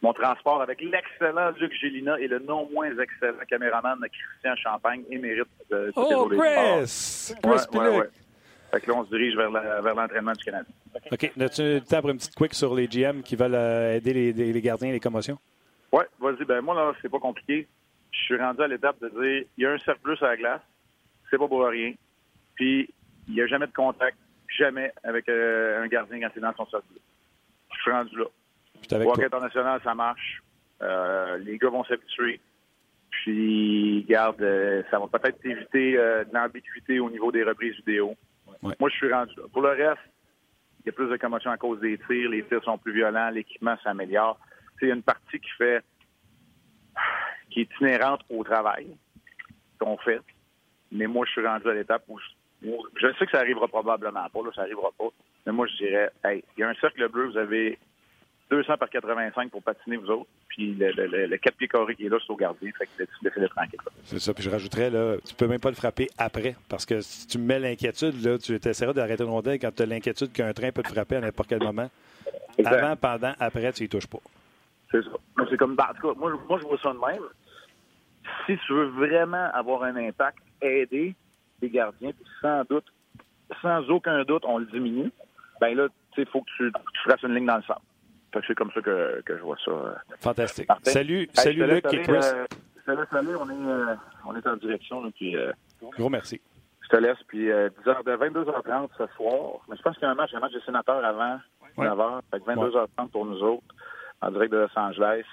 mon 0.02 0.12
transport 0.12 0.62
avec 0.62 0.81
l'excellent 0.81 1.50
Luc 1.61 1.72
Gélina 1.75 2.19
et 2.19 2.28
le 2.28 2.38
non 2.38 2.69
moins 2.72 2.90
excellent 2.99 3.38
caméraman 3.49 3.99
Christian 4.00 4.56
Champagne, 4.56 5.02
émérite 5.11 5.49
de 5.70 5.93
Oh, 5.96 6.28
Chris! 6.28 7.34
Chris 7.43 7.78
ouais, 7.78 7.99
ouais, 7.99 8.08
Fait 8.70 8.81
que 8.81 8.90
là, 8.90 8.96
on 8.96 9.05
se 9.05 9.11
dirige 9.11 9.37
vers, 9.37 9.50
l'entraînement 9.94 10.32
du 10.32 10.44
Canada. 10.44 10.69
OK. 10.94 11.02
OK. 11.12 11.32
As-tu 11.38 11.62
le 11.62 11.81
temps 11.81 12.00
pour 12.00 12.11
une 12.11 12.16
petite 12.16 12.34
quick 12.34 12.55
sur 12.55 12.75
les 12.75 12.88
GM 12.88 13.23
qui 13.23 13.37
veulent 13.37 13.55
euh, 13.55 13.96
aider 13.96 14.14
les, 14.14 14.32
les, 14.32 14.62
gardiens 14.62 14.88
et 14.88 14.93
les 14.93 15.00
commotions? 15.00 15.38
Oui, 15.93 16.05
vas-y. 16.19 16.44
Ben 16.44 16.62
moi, 16.62 16.75
là, 16.75 16.93
c'est 17.02 17.11
pas 17.11 17.19
compliqué. 17.19 17.69
Je 18.12 18.18
suis 18.18 18.36
rendu 18.36 18.62
à 18.62 18.68
l'étape 18.68 19.00
de 19.00 19.08
dire 19.08 19.44
il 19.56 19.62
y 19.62 19.66
a 19.66 19.72
un 19.72 19.78
surplus 19.78 20.18
à 20.22 20.28
la 20.28 20.36
glace, 20.36 20.62
c'est 21.30 21.38
pas 21.38 21.48
pour 21.48 21.64
rien. 21.66 21.94
Puis, 22.54 22.88
il 23.28 23.34
n'y 23.34 23.40
a 23.40 23.46
jamais 23.46 23.66
de 23.66 23.72
contact, 23.72 24.18
jamais 24.48 24.92
avec 25.04 25.28
euh, 25.28 25.82
un 25.82 25.86
gardien 25.86 26.20
quand 26.20 26.30
c'est 26.34 26.40
dans 26.40 26.54
son 26.54 26.66
surplus. 26.66 27.00
Je 27.76 27.80
suis 27.80 27.90
rendu 27.90 28.16
là. 28.16 28.24
Hockey 28.92 29.24
international, 29.24 29.80
ça 29.84 29.94
marche. 29.94 30.42
Euh, 30.82 31.38
les 31.38 31.58
gars 31.58 31.68
vont 31.68 31.84
s'habituer. 31.84 32.40
Puis, 33.10 34.04
garde, 34.08 34.40
euh, 34.40 34.82
ça 34.90 34.98
va 34.98 35.06
peut-être 35.06 35.44
éviter 35.44 35.98
euh, 35.98 36.24
de 36.24 36.32
l'ambiguïté 36.32 37.00
au 37.00 37.10
niveau 37.10 37.30
des 37.30 37.42
reprises 37.42 37.76
vidéo. 37.76 38.16
Ouais. 38.62 38.74
Moi, 38.78 38.88
je 38.88 38.96
suis 38.96 39.12
rendu 39.12 39.34
là. 39.36 39.42
Pour 39.52 39.62
le 39.62 39.70
reste, 39.70 40.00
il 40.80 40.86
y 40.86 40.88
a 40.88 40.92
plus 40.92 41.08
de 41.08 41.16
commotion 41.16 41.50
à 41.50 41.56
cause 41.56 41.80
des 41.80 41.98
tirs. 41.98 42.30
Les 42.30 42.44
tirs 42.44 42.62
sont 42.64 42.78
plus 42.78 42.92
violents. 42.92 43.30
L'équipement 43.30 43.76
s'améliore. 43.82 44.38
Il 44.80 44.88
y 44.88 44.90
a 44.90 44.94
une 44.94 45.02
partie 45.02 45.38
qui 45.38 45.50
fait 45.58 45.82
qui 47.50 47.62
est 47.62 47.81
inhérente 47.81 48.23
au 48.31 48.44
travail 48.44 48.87
qu'on 49.79 49.97
fait. 49.99 50.20
Mais 50.93 51.06
moi, 51.06 51.25
je 51.26 51.32
suis 51.32 51.47
rendu 51.47 51.69
à 51.69 51.75
l'étape 51.75 52.05
où 52.08 52.19
je, 52.19 52.69
je, 52.97 53.12
sais 53.19 53.26
que 53.26 53.32
ça 53.32 53.38
arrivera 53.38 53.69
probablement 53.69 54.29
pas. 54.29 54.41
Là, 54.43 54.50
ça 54.55 54.62
arrivera 54.62 54.91
pas. 54.99 55.08
Mais 55.47 55.52
moi, 55.52 55.67
je 55.67 55.76
dirais, 55.76 56.11
hey, 56.25 56.44
il 56.56 56.61
y 56.61 56.64
a 56.64 56.69
un 56.69 56.75
cercle 56.75 57.08
bleu, 57.08 57.31
vous 57.31 57.38
avez 57.38 57.79
200 58.50 58.76
par 58.76 58.91
85 58.91 59.50
pour 59.50 59.62
patiner, 59.62 59.97
vous 59.97 60.11
autres. 60.11 60.29
Puis 60.49 60.75
le, 60.75 60.91
le, 60.91 61.26
le 61.26 61.38
4 61.38 61.56
pieds 61.56 61.69
carrés 61.69 61.94
qui 61.94 62.06
est 62.06 62.08
là, 62.08 62.19
c'est 62.25 62.32
au 62.32 62.37
gardien. 62.37 62.71
Fait 62.76 62.87
que 62.87 63.47
tranquille. 63.47 63.78
C'est 64.04 64.19
ça. 64.19 64.35
Puis 64.35 64.42
je 64.42 64.50
rajouterais, 64.50 64.90
là, 64.90 65.16
tu 65.25 65.35
peux 65.35 65.47
même 65.47 65.61
pas 65.61 65.71
le 65.71 65.76
frapper 65.76 66.09
après. 66.19 66.57
Parce 66.69 66.85
que 66.85 67.00
si 67.00 67.28
tu 67.28 67.38
mets 67.38 67.61
l'inquiétude, 67.61 68.23
là, 68.25 68.37
tu 68.38 68.54
essaieras 68.54 68.92
d'arrêter 68.92 69.23
une 69.23 69.30
rondelle 69.30 69.61
quand 69.61 69.75
tu 69.75 69.83
as 69.83 69.87
l'inquiétude 69.87 70.33
qu'un 70.33 70.52
train 70.52 70.73
peut 70.73 70.83
te 70.83 70.88
frapper 70.88 71.16
à 71.16 71.21
n'importe 71.21 71.49
quel 71.49 71.62
moment. 71.62 71.88
Exact. 72.59 72.75
Avant, 72.75 72.97
pendant, 72.97 73.33
après, 73.38 73.73
tu 73.73 73.85
y 73.85 73.88
touches 73.88 74.09
pas. 74.09 74.19
C'est 74.90 75.02
ça. 75.04 75.11
C'est 75.49 75.57
comme, 75.57 75.73
en 75.78 75.95
tout 75.95 76.09
cas, 76.09 76.19
moi, 76.19 76.33
moi, 76.49 76.59
je 76.61 76.66
vois 76.66 76.78
ça 76.78 76.92
de 76.92 76.99
même. 76.99 77.23
Si 78.46 78.56
tu 78.66 78.72
veux 78.72 78.88
vraiment 78.88 79.50
avoir 79.52 79.82
un 79.82 79.96
impact, 79.96 80.38
aider 80.62 81.14
les 81.62 81.70
gardiens, 81.70 82.12
puis 82.12 82.26
sans 82.40 82.64
doute, 82.68 82.86
sans 83.62 83.88
aucun 83.90 84.24
doute, 84.24 84.44
on 84.46 84.58
le 84.58 84.66
diminue, 84.66 85.10
ben 85.60 85.76
là, 85.76 85.88
il 86.16 86.26
faut 86.26 86.40
que 86.40 86.50
tu, 86.56 86.72
tu 86.72 87.10
fasses 87.10 87.22
une 87.22 87.34
ligne 87.34 87.46
dans 87.46 87.56
le 87.56 87.62
centre 87.62 87.82
c'est 88.46 88.54
comme 88.54 88.70
ça 88.72 88.80
que, 88.80 89.22
que, 89.24 89.36
je 89.36 89.42
vois 89.42 89.56
ça. 89.64 89.70
Euh, 89.70 89.94
Fantastique. 90.20 90.68
Martin. 90.68 90.90
Salut, 90.90 91.22
hey, 91.22 91.30
salut 91.34 91.66
Luc 91.66 91.92
et 91.92 92.02
Chris. 92.02 92.12
Euh, 92.22 92.46
je 92.76 92.92
te 92.92 92.98
laisse 92.98 93.12
aller, 93.12 93.34
on 93.34 93.48
est, 93.50 93.70
euh, 93.70 93.94
on 94.26 94.36
est 94.36 94.46
en 94.46 94.56
direction. 94.56 95.02
Là, 95.02 95.10
puis, 95.14 95.36
euh, 95.36 95.52
Gros 95.82 96.08
merci. 96.08 96.40
Je 96.82 96.88
te 96.88 96.96
laisse, 96.96 97.18
puis 97.28 97.46
10h, 97.46 98.04
de 98.04 98.16
22h30 98.16 98.88
ce 98.98 99.06
soir. 99.16 99.60
Mais 99.68 99.76
je 99.76 99.82
pense 99.82 99.94
qu'il 99.94 100.04
y 100.04 100.06
a 100.06 100.10
un 100.10 100.14
match, 100.14 100.34
un 100.34 100.40
match 100.40 100.52
de 100.52 100.60
sénateur 100.60 101.04
avant 101.04 101.38
ouais. 101.76 101.86
9h. 101.86 102.20
Fait 102.30 102.40
que 102.40 102.44
22h30 102.50 103.10
pour 103.10 103.26
nous 103.26 103.42
autres, 103.42 103.74
en 104.20 104.30
direct 104.30 104.52
de 104.52 104.58
Los 104.58 104.78
Angeles. 104.78 105.24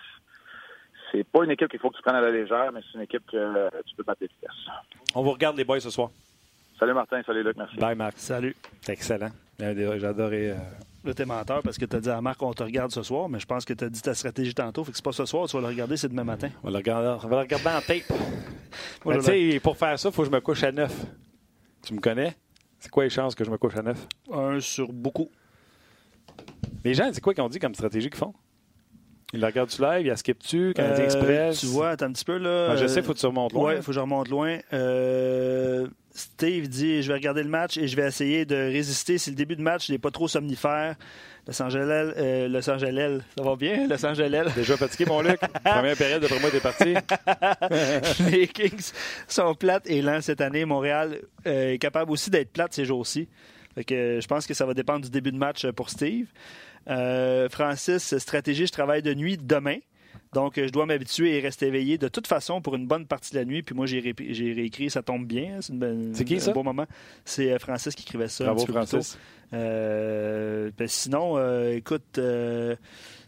C'est 1.12 1.24
pas 1.24 1.44
une 1.44 1.52
équipe 1.52 1.70
qu'il 1.70 1.80
faut 1.80 1.90
que 1.90 1.96
tu 1.96 2.02
prennes 2.02 2.16
à 2.16 2.22
la 2.22 2.32
légère, 2.32 2.72
mais 2.74 2.82
c'est 2.82 2.98
une 2.98 3.04
équipe 3.04 3.26
que 3.32 3.70
tu 3.86 3.96
peux 3.96 4.04
battre 4.04 4.22
d'efficace. 4.22 4.56
On 5.16 5.24
vous 5.24 5.32
regarde 5.32 5.58
les 5.58 5.64
boys 5.64 5.80
ce 5.80 5.90
soir. 5.90 6.10
Salut 6.80 6.94
Martin, 6.94 7.22
salut 7.26 7.44
Luc, 7.44 7.58
merci. 7.58 7.76
Bye 7.78 7.96
Marc. 7.96 8.14
Salut. 8.18 8.56
C'est 8.82 8.94
excellent. 8.94 9.32
J'ai 9.60 10.06
adoré. 10.06 10.52
Euh... 10.52 10.56
Là, 11.04 11.14
t'es 11.14 11.26
menteur 11.26 11.64
parce 11.64 11.78
que 11.78 11.86
t'as 11.86 12.00
dit 12.00 12.10
à 12.10 12.22
Marc 12.22 12.42
on 12.42 12.54
te 12.54 12.64
regarde 12.64 12.92
ce 12.92 13.02
soir, 13.02 13.30
mais 13.30 13.40
je 13.40 13.46
pense 13.46 13.66
que 13.66 13.74
t'as 13.74 13.90
dit 13.90 14.02
ta 14.02 14.14
stratégie 14.14 14.54
tantôt. 14.54 14.84
Fait 14.84 14.92
que 14.92 14.98
c'est 14.98 15.04
pas 15.04 15.12
ce 15.12 15.26
soir, 15.26 15.48
tu 15.48 15.56
vas 15.56 15.62
le 15.62 15.68
regarder, 15.68 15.98
c'est 15.98 16.10
demain 16.10 16.24
matin. 16.24 16.50
On 16.62 16.68
va 16.68 16.72
le 16.72 16.78
regarder, 16.78 17.26
on 17.26 17.28
va 17.28 17.36
le 17.38 17.42
regarder 17.44 17.68
en 17.68 17.82
tape. 17.82 18.18
tu 19.14 19.22
sais, 19.22 19.60
pour 19.62 19.78
faire 19.78 19.98
ça, 19.98 20.10
il 20.10 20.12
faut 20.14 20.24
que 20.24 20.28
je 20.28 20.34
me 20.34 20.42
couche 20.42 20.64
à 20.64 20.72
9. 20.72 21.06
Tu 21.84 21.94
me 21.94 22.00
connais? 22.00 22.36
C'est 22.80 22.92
quoi 22.92 23.06
les 23.06 23.10
chances 23.10 23.34
que 23.34 23.44
je 23.44 23.50
me 23.50 23.58
couche 23.58 23.76
à 23.76 23.82
9? 23.82 24.08
Un 24.34 24.60
sur 24.60 24.92
beaucoup. 24.92 25.30
Les 26.84 26.94
gens, 26.94 27.10
c'est 27.12 27.22
quoi 27.22 27.34
qu'ils 27.34 27.44
ont 27.44 27.50
dit 27.50 27.60
comme 27.60 27.74
stratégie 27.74 28.10
qu'ils 28.10 28.20
font? 28.20 28.34
Ils 29.34 29.42
le 29.42 29.46
regardent-tu 29.46 29.82
live? 29.82 30.02
Il 30.02 30.08
y 30.08 30.12
a 30.12 30.16
skip-tu? 30.16 30.74
Canadien 30.74 31.04
euh, 31.04 31.06
Express? 31.06 31.60
Tu 31.60 31.66
vois, 31.66 31.90
attends 31.90 32.06
un 32.06 32.14
petit 32.14 32.24
peu 32.24 32.38
là. 32.38 32.70
Ah, 32.72 32.76
je 32.78 32.88
sais, 32.88 33.02
faut 33.02 33.14
que 33.14 33.20
tu 33.20 33.26
remontes 33.26 33.52
loin. 33.52 33.72
Oui, 33.72 33.74
il 33.78 33.82
faut 33.82 33.88
que 33.88 33.94
je 33.94 34.00
remonte 34.00 34.30
loin. 34.30 34.60
Euh, 34.72 35.88
Steve 36.12 36.70
dit 36.70 37.04
Je 37.04 37.10
vais 37.10 37.16
regarder 37.16 37.44
le 37.44 37.50
match 37.50 37.78
et 37.78 37.88
je 37.88 37.96
vais 37.96 38.08
essayer 38.08 38.46
de 38.46 38.56
résister 38.56 39.18
si 39.18 39.30
le 39.30 39.36
début 39.36 39.56
de 39.56 39.62
match 39.62 39.90
n'est 39.90 39.98
pas 39.98 40.12
trop 40.12 40.28
somnifère. 40.28 40.96
Los 41.48 41.62
Angeles, 41.62 42.14
euh, 42.18 42.50
Los 42.50 42.70
Angeles, 42.70 43.20
ça 43.38 43.44
va 43.44 43.56
bien, 43.56 43.88
Los 43.88 44.06
Angeles? 44.06 44.52
Déjà 44.54 44.76
fatigué, 44.76 45.06
mon 45.06 45.22
Luc. 45.22 45.40
Première 45.64 45.96
période, 45.96 46.22
d'après 46.22 46.40
moi, 46.42 46.50
t'es 46.52 46.60
parti. 46.60 46.94
les 48.32 48.48
Kings 48.48 48.92
sont 49.30 49.56
plates 49.56 49.90
et 49.90 50.02
lents 50.02 50.20
cette 50.20 50.42
année. 50.42 50.66
Montréal 50.66 51.22
euh, 51.46 51.74
est 51.74 51.78
capable 51.78 52.12
aussi 52.12 52.30
d'être 52.30 52.52
plate 52.52 52.74
ces 52.74 52.84
jours-ci. 52.84 53.30
Fait 53.76 53.86
que, 53.86 53.94
euh, 53.94 54.22
je 54.22 54.28
pense 54.28 54.46
que 54.46 54.54
ça 54.54 54.66
va 54.66 54.74
dépendre 54.74 55.06
du 55.06 55.10
début 55.10 55.32
de 55.32 55.38
match 55.38 55.66
pour 55.68 55.90
Steve. 55.90 56.28
Euh, 56.90 57.50
Francis, 57.50 58.18
stratégie, 58.18 58.68
je 58.68 58.72
travaille 58.72 59.02
de 59.02 59.14
nuit 59.14 59.38
demain. 59.38 59.78
Donc, 60.34 60.56
je 60.58 60.70
dois 60.70 60.86
m'habituer 60.86 61.38
et 61.38 61.40
rester 61.40 61.68
éveillé 61.68 61.98
de 61.98 62.08
toute 62.08 62.28
façon 62.28 62.62
pour 62.62 62.76
une 62.76 62.86
bonne 62.86 63.06
partie 63.06 63.32
de 63.34 63.40
la 63.40 63.46
nuit. 63.46 63.64
Puis 63.64 63.74
moi, 63.76 63.86
j'ai, 63.86 64.00
réécrit, 64.00 64.90
ça 64.90 65.02
tombe 65.02 65.26
bien. 65.26 65.60
C'est, 65.62 66.26
qui 66.26 66.40
ça? 66.40 66.52
Un 66.52 66.54
bon 66.54 66.64
moment. 66.64 66.86
C'est 67.24 67.58
Francis 67.60 67.96
qui 67.96 68.04
écrivait 68.04 68.28
ça. 68.28 68.46
Bravo, 68.46 68.66
Francis. 68.66 69.18
Euh, 69.54 70.72
ben 70.78 70.88
sinon, 70.88 71.38
euh, 71.38 71.76
écoute, 71.76 72.18
euh, 72.18 72.76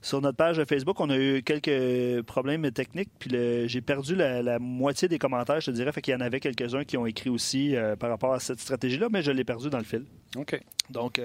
sur 0.01 0.21
notre 0.21 0.37
page 0.37 0.61
Facebook, 0.65 0.99
on 0.99 1.09
a 1.09 1.17
eu 1.17 1.41
quelques 1.43 2.21
problèmes 2.23 2.69
techniques, 2.71 3.09
puis 3.19 3.29
j'ai 3.67 3.81
perdu 3.81 4.15
la, 4.15 4.59
moitié 4.59 5.07
des 5.07 5.19
commentaires, 5.19 5.59
je 5.61 5.67
te 5.67 5.71
dirais. 5.71 5.91
Fait 5.91 6.01
qu'il 6.01 6.13
y 6.13 6.17
en 6.17 6.21
avait 6.21 6.39
quelques-uns 6.39 6.83
qui 6.83 6.97
ont 6.97 7.05
écrit 7.05 7.29
aussi 7.29 7.75
par 7.99 8.09
rapport 8.09 8.33
à 8.33 8.39
cette 8.39 8.59
stratégie-là, 8.59 9.07
mais 9.11 9.21
je 9.21 9.31
l'ai 9.31 9.43
perdu 9.43 9.69
dans 9.69 9.77
le 9.77 9.83
fil. 9.83 10.05
OK. 10.37 10.59
Donc, 10.89 11.21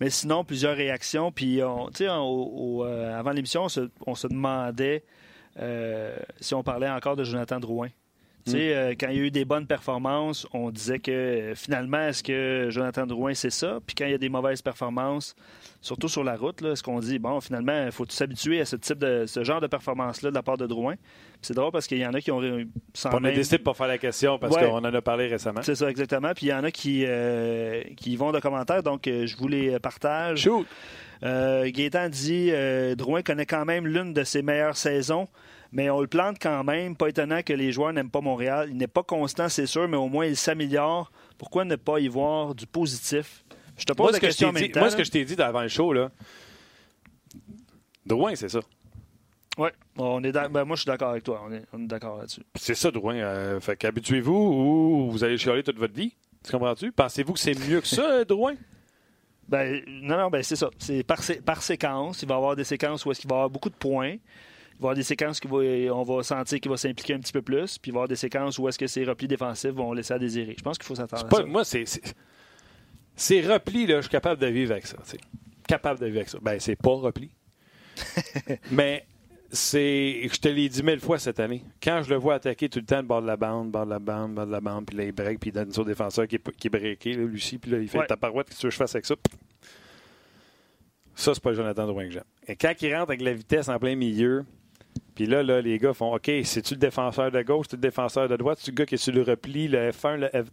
mais 0.00 0.10
sinon, 0.10 0.44
plusieurs 0.44 0.76
réactions. 0.76 1.30
Puis, 1.30 1.60
tu 1.94 2.04
sais, 2.04 2.06
avant 2.06 3.30
l'émission, 3.32 3.66
on 4.06 4.14
se 4.14 4.26
demandait 4.26 5.04
si 6.40 6.54
on 6.54 6.62
parlait 6.62 6.88
encore 6.88 7.16
de 7.16 7.24
Jonathan 7.24 7.60
Drouin. 7.60 7.88
Sais, 8.46 8.76
euh, 8.76 8.94
quand 8.98 9.08
il 9.08 9.16
y 9.16 9.20
a 9.20 9.24
eu 9.24 9.30
des 9.32 9.44
bonnes 9.44 9.66
performances, 9.66 10.46
on 10.52 10.70
disait 10.70 11.00
que 11.00 11.10
euh, 11.10 11.54
finalement, 11.56 11.98
est-ce 12.02 12.22
que 12.22 12.68
Jonathan 12.70 13.04
Drouin, 13.04 13.34
c'est 13.34 13.50
ça? 13.50 13.80
Puis 13.84 13.96
quand 13.96 14.04
il 14.04 14.12
y 14.12 14.14
a 14.14 14.18
des 14.18 14.28
mauvaises 14.28 14.62
performances, 14.62 15.34
surtout 15.80 16.08
sur 16.08 16.22
la 16.22 16.36
route, 16.36 16.62
est-ce 16.62 16.80
qu'on 16.80 17.00
dit, 17.00 17.18
bon, 17.18 17.40
finalement, 17.40 17.86
il 17.86 17.90
faut 17.90 18.06
s'habituer 18.08 18.60
à 18.60 18.64
ce 18.64 18.76
type 18.76 18.98
de 18.98 19.24
ce 19.26 19.42
genre 19.42 19.60
de 19.60 19.66
performance-là 19.66 20.30
de 20.30 20.34
la 20.36 20.44
part 20.44 20.58
de 20.58 20.66
Drouin? 20.68 20.94
C'est 21.42 21.54
drôle 21.54 21.72
parce 21.72 21.88
qu'il 21.88 21.98
y 21.98 22.06
en 22.06 22.14
a 22.14 22.20
qui 22.20 22.30
ont. 22.30 22.38
On 22.38 23.24
a 23.24 23.32
décidé 23.32 23.58
de 23.58 23.62
pas 23.64 23.74
faire 23.74 23.88
la 23.88 23.98
question 23.98 24.38
parce 24.38 24.56
qu'on 24.56 24.78
en 24.78 24.84
a 24.84 25.02
parlé 25.02 25.26
récemment. 25.26 25.62
C'est 25.62 25.74
ça, 25.74 25.90
exactement. 25.90 26.32
Puis 26.32 26.46
il 26.46 26.50
y 26.50 26.54
en 26.54 26.62
a 26.62 26.70
qui, 26.70 27.04
euh, 27.04 27.82
qui 27.96 28.14
vont 28.14 28.30
de 28.30 28.38
commentaires, 28.38 28.84
donc 28.84 29.02
je 29.06 29.36
vous 29.36 29.48
les 29.48 29.80
partage. 29.80 30.42
Shoot! 30.42 30.66
Gaétan 31.20 32.08
dit 32.10 32.52
Drouin 32.96 33.22
connaît 33.22 33.46
quand 33.46 33.64
même 33.64 33.88
l'une 33.88 34.12
de 34.12 34.22
ses 34.22 34.42
meilleures 34.42 34.76
saisons 34.76 35.26
mais 35.72 35.90
on 35.90 36.00
le 36.00 36.06
plante 36.06 36.38
quand 36.40 36.64
même. 36.64 36.96
Pas 36.96 37.08
étonnant 37.08 37.42
que 37.42 37.52
les 37.52 37.72
joueurs 37.72 37.92
n'aiment 37.92 38.10
pas 38.10 38.20
Montréal. 38.20 38.68
Il 38.70 38.76
n'est 38.76 38.86
pas 38.86 39.02
constant, 39.02 39.48
c'est 39.48 39.66
sûr, 39.66 39.88
mais 39.88 39.96
au 39.96 40.08
moins 40.08 40.26
il 40.26 40.36
s'améliore. 40.36 41.10
Pourquoi 41.38 41.64
ne 41.64 41.76
pas 41.76 42.00
y 42.00 42.08
voir 42.08 42.54
du 42.54 42.66
positif? 42.66 43.44
Je 43.76 43.84
te 43.84 43.92
pose 43.92 44.12
la 44.12 44.20
question 44.20 44.52
Moi, 44.52 44.90
ce 44.90 44.96
que 44.96 45.04
je 45.04 45.10
t'ai 45.10 45.24
dit 45.24 45.40
avant 45.40 45.62
le 45.62 45.68
show, 45.68 45.92
là, 45.92 46.10
Drouin, 48.06 48.34
c'est 48.36 48.48
ça. 48.48 48.60
Oui, 49.58 49.68
on 49.96 50.22
est 50.22 50.32
ben, 50.32 50.64
moi 50.64 50.76
je 50.76 50.82
suis 50.82 50.86
d'accord 50.86 51.10
avec 51.10 51.24
toi. 51.24 51.42
On 51.46 51.52
est, 51.52 51.86
d'accord 51.86 52.18
là-dessus. 52.18 52.42
C'est 52.54 52.74
ça, 52.74 52.90
Drouin. 52.90 53.16
Euh, 53.16 53.60
fait 53.60 53.76
qu'habituez-vous 53.76 54.32
ou 54.32 55.10
vous 55.10 55.24
allez 55.24 55.38
chialer 55.38 55.62
toute 55.62 55.78
votre 55.78 55.94
vie? 55.94 56.14
Tu 56.44 56.52
comprends-tu? 56.52 56.92
Pensez-vous 56.92 57.32
que 57.32 57.38
c'est 57.38 57.58
mieux 57.68 57.80
que 57.80 57.88
ça, 57.88 58.24
Drouin? 58.24 58.54
Ben, 59.48 59.82
non, 59.86 60.18
non, 60.18 60.28
ben 60.28 60.42
c'est 60.42 60.56
ça. 60.56 60.70
C'est 60.78 61.02
par, 61.02 61.20
par 61.44 61.62
séquence. 61.62 62.22
Il 62.22 62.28
va 62.28 62.34
y 62.34 62.36
avoir 62.36 62.54
des 62.54 62.64
séquences 62.64 63.04
où 63.04 63.10
est-ce 63.10 63.20
qu'il 63.20 63.30
va 63.30 63.36
y 63.36 63.38
avoir 63.38 63.50
beaucoup 63.50 63.70
de 63.70 63.76
points. 63.76 64.16
Il 64.78 64.82
va 64.82 64.88
y 64.88 64.90
avoir 64.90 64.94
des 64.94 65.02
séquences 65.02 65.40
où 65.42 65.56
on 65.56 66.02
va 66.02 66.22
sentir 66.22 66.60
qu'il 66.60 66.70
va 66.70 66.76
s'impliquer 66.76 67.14
un 67.14 67.20
petit 67.20 67.32
peu 67.32 67.40
plus, 67.40 67.78
puis 67.78 67.90
il 67.90 67.92
va 67.92 67.96
y 67.96 67.98
avoir 68.00 68.08
des 68.08 68.16
séquences 68.16 68.58
où 68.58 68.68
est-ce 68.68 68.78
que 68.78 68.86
ses 68.86 69.04
replis 69.04 69.26
défensifs 69.26 69.70
vont 69.70 69.92
laisser 69.92 70.12
à 70.12 70.18
désirer. 70.18 70.54
Je 70.58 70.62
pense 70.62 70.76
qu'il 70.76 70.86
faut 70.86 70.94
s'attendre 70.94 71.26
à 71.26 71.36
ça. 71.36 71.44
Moi, 71.44 71.64
c'est, 71.64 71.84
ces 73.16 73.40
replis, 73.40 73.86
là, 73.86 73.96
je 73.96 74.02
suis 74.02 74.10
capable 74.10 74.40
de 74.40 74.46
vivre 74.48 74.72
avec 74.72 74.86
ça. 74.86 74.98
Capable 75.66 75.98
de 75.98 76.06
vivre 76.06 76.18
avec 76.18 76.28
ça. 76.28 76.38
Ben, 76.42 76.60
c'est 76.60 76.76
pas 76.76 76.94
repli. 76.94 77.30
Mais 78.70 79.06
c'est. 79.50 80.28
Je 80.30 80.38
te 80.38 80.48
l'ai 80.48 80.68
dit 80.68 80.82
mille 80.82 81.00
fois 81.00 81.18
cette 81.18 81.40
année. 81.40 81.64
Quand 81.82 82.02
je 82.02 82.10
le 82.10 82.16
vois 82.16 82.34
attaquer 82.34 82.68
tout 82.68 82.78
le 82.78 82.84
temps 82.84 82.98
le 82.98 83.02
bord 83.04 83.22
de 83.22 83.26
la 83.26 83.38
bande, 83.38 83.70
bord 83.70 83.86
de 83.86 83.90
la 83.90 83.98
bande, 83.98 84.34
bord 84.34 84.46
de 84.46 84.52
la 84.52 84.60
bande, 84.60 84.84
puis 84.84 84.96
là, 84.98 85.04
il 85.04 85.12
break, 85.12 85.40
puis 85.40 85.50
il 85.50 85.52
donne 85.54 85.72
son 85.72 85.84
défenseur 85.84 86.28
qui 86.28 86.36
est, 86.36 86.56
qui 86.56 86.66
est 86.66 86.70
breaké, 86.70 87.14
là, 87.14 87.24
Lucie, 87.24 87.56
puis 87.56 87.70
là, 87.70 87.78
il 87.78 87.88
fait 87.88 88.06
ta 88.06 88.18
parouette, 88.18 88.50
qu'est-ce 88.50 88.62
que 88.62 88.70
je 88.70 88.76
fasse 88.76 88.94
avec 88.94 89.06
ça? 89.06 89.14
Ça, 91.14 91.32
c'est 91.32 91.42
pas 91.42 91.54
Jonathan 91.54 91.86
Drouin 91.86 92.04
que 92.04 92.10
j'aime. 92.10 92.24
Et 92.46 92.56
quand 92.56 92.74
il 92.82 92.94
rentre 92.94 93.10
avec 93.10 93.22
la 93.22 93.32
vitesse 93.32 93.70
en 93.70 93.78
plein 93.78 93.96
milieu, 93.96 94.44
puis 95.16 95.24
là, 95.26 95.42
là, 95.42 95.62
les 95.62 95.78
gars 95.78 95.94
font 95.94 96.14
OK, 96.14 96.30
c'est-tu 96.44 96.74
le 96.74 96.78
défenseur 96.78 97.32
de 97.32 97.40
gauche, 97.40 97.66
c'est-tu 97.70 97.76
le 97.76 97.80
défenseur 97.88 98.28
de 98.28 98.36
droite, 98.36 98.58
c'est-tu 98.58 98.70
le 98.70 98.76
gars 98.76 98.86
qui 98.86 98.96
est 98.96 98.98
sur 98.98 99.14
le 99.14 99.22
repli, 99.22 99.66
le 99.66 99.90
F1, 99.90 100.16
le 100.16 100.28
F. 100.28 100.48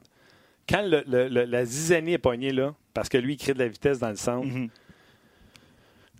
Quand 0.67 0.81
le, 0.81 1.27
la 1.27 1.65
zizanie 1.65 2.13
est 2.13 2.17
pognée 2.17 2.53
là, 2.53 2.73
parce 2.93 3.09
que 3.09 3.17
lui, 3.17 3.33
il 3.33 3.37
crée 3.37 3.53
de 3.53 3.59
la 3.59 3.67
vitesse 3.67 3.99
dans 3.99 4.09
le 4.09 4.15
centre, 4.15 4.47
mm-hmm. 4.47 4.69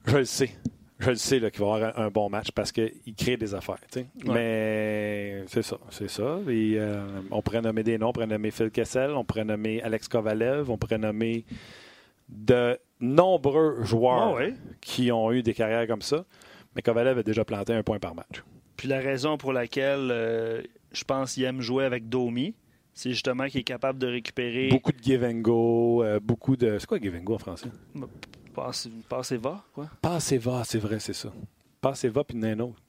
je 0.08 0.18
le 0.18 0.26
sais. 0.26 0.52
Je 1.00 1.10
le 1.10 1.16
sais 1.16 1.40
qu'il 1.40 1.60
va 1.60 1.74
avoir 1.74 2.00
un, 2.00 2.10
bon 2.10 2.30
match 2.30 2.52
parce 2.52 2.72
qu'il 2.72 3.16
crée 3.18 3.36
des 3.36 3.54
affaires. 3.56 3.80
Mais 4.26 5.44
c'est 5.48 5.62
ça, 5.62 5.78
c'est 5.90 6.10
ça. 6.10 6.40
Euh, 6.48 7.22
on 7.32 7.42
pourrait 7.42 7.62
nommer 7.62 7.84
des 7.84 7.98
noms, 7.98 8.10
on 8.10 8.14
pourrait 8.14 8.28
nommer 8.28 8.52
Phil 8.52 8.72
Kessel, 8.72 9.12
on 9.12 9.24
pourrait 9.24 9.44
nommer 9.44 9.82
Alex 9.82 10.08
Kovalev, 10.08 10.70
on 10.70 10.78
pourrait 10.78 10.98
nommer 10.98 11.46
de 12.30 12.78
nombreux 13.00 13.84
joueurs 13.84 14.38
ah 14.40 14.46
qui 14.82 15.12
ont 15.12 15.32
eu 15.32 15.44
des 15.44 15.54
carrières 15.54 15.88
comme 15.88 16.02
ça. 16.02 16.26
Mais 16.76 16.82
Kovalev 16.82 17.20
a 17.20 17.24
déjà 17.24 17.46
planté 17.46 17.74
un 17.74 17.84
point 17.84 18.00
par 18.00 18.16
match. 18.16 18.44
Puis 18.78 18.88
la 18.88 19.00
raison 19.00 19.38
pour 19.38 19.54
laquelle 19.54 20.10
euh, 20.12 20.62
je 20.92 21.04
pense 21.04 21.34
qu'il 21.34 21.44
aime 21.44 21.62
jouer 21.62 21.86
avec 21.86 22.10
Domi, 22.10 22.56
c'est 22.94 23.12
justement 23.12 23.48
qu'il 23.48 23.62
est 23.62 23.66
capable 23.66 24.00
de 24.00 24.08
récupérer. 24.08 24.70
Beaucoup 24.70 24.92
de 24.92 25.02
give 25.02 25.24
and 25.24 25.42
go, 25.42 26.04
euh, 26.04 26.20
beaucoup 26.20 26.56
de. 26.56 26.78
C'est 26.80 26.88
quoi 26.88 27.00
give 27.00 27.16
and 27.16 27.24
go 27.24 27.36
en 27.36 27.40
français 27.40 27.70
Passe, 28.54 28.88
passe 29.10 29.34
va, 29.34 29.64
quoi 29.74 29.90
Passe 30.02 30.32
et 30.32 30.38
va, 30.38 30.64
c'est 30.64 30.78
vrai, 30.78 31.00
c'est 31.00 31.14
ça. 31.14 31.34
Passe 31.82 32.04
et 32.04 32.10
va, 32.10 32.24
puis 32.24 32.38
un 32.46 32.60
autre. 32.60 32.82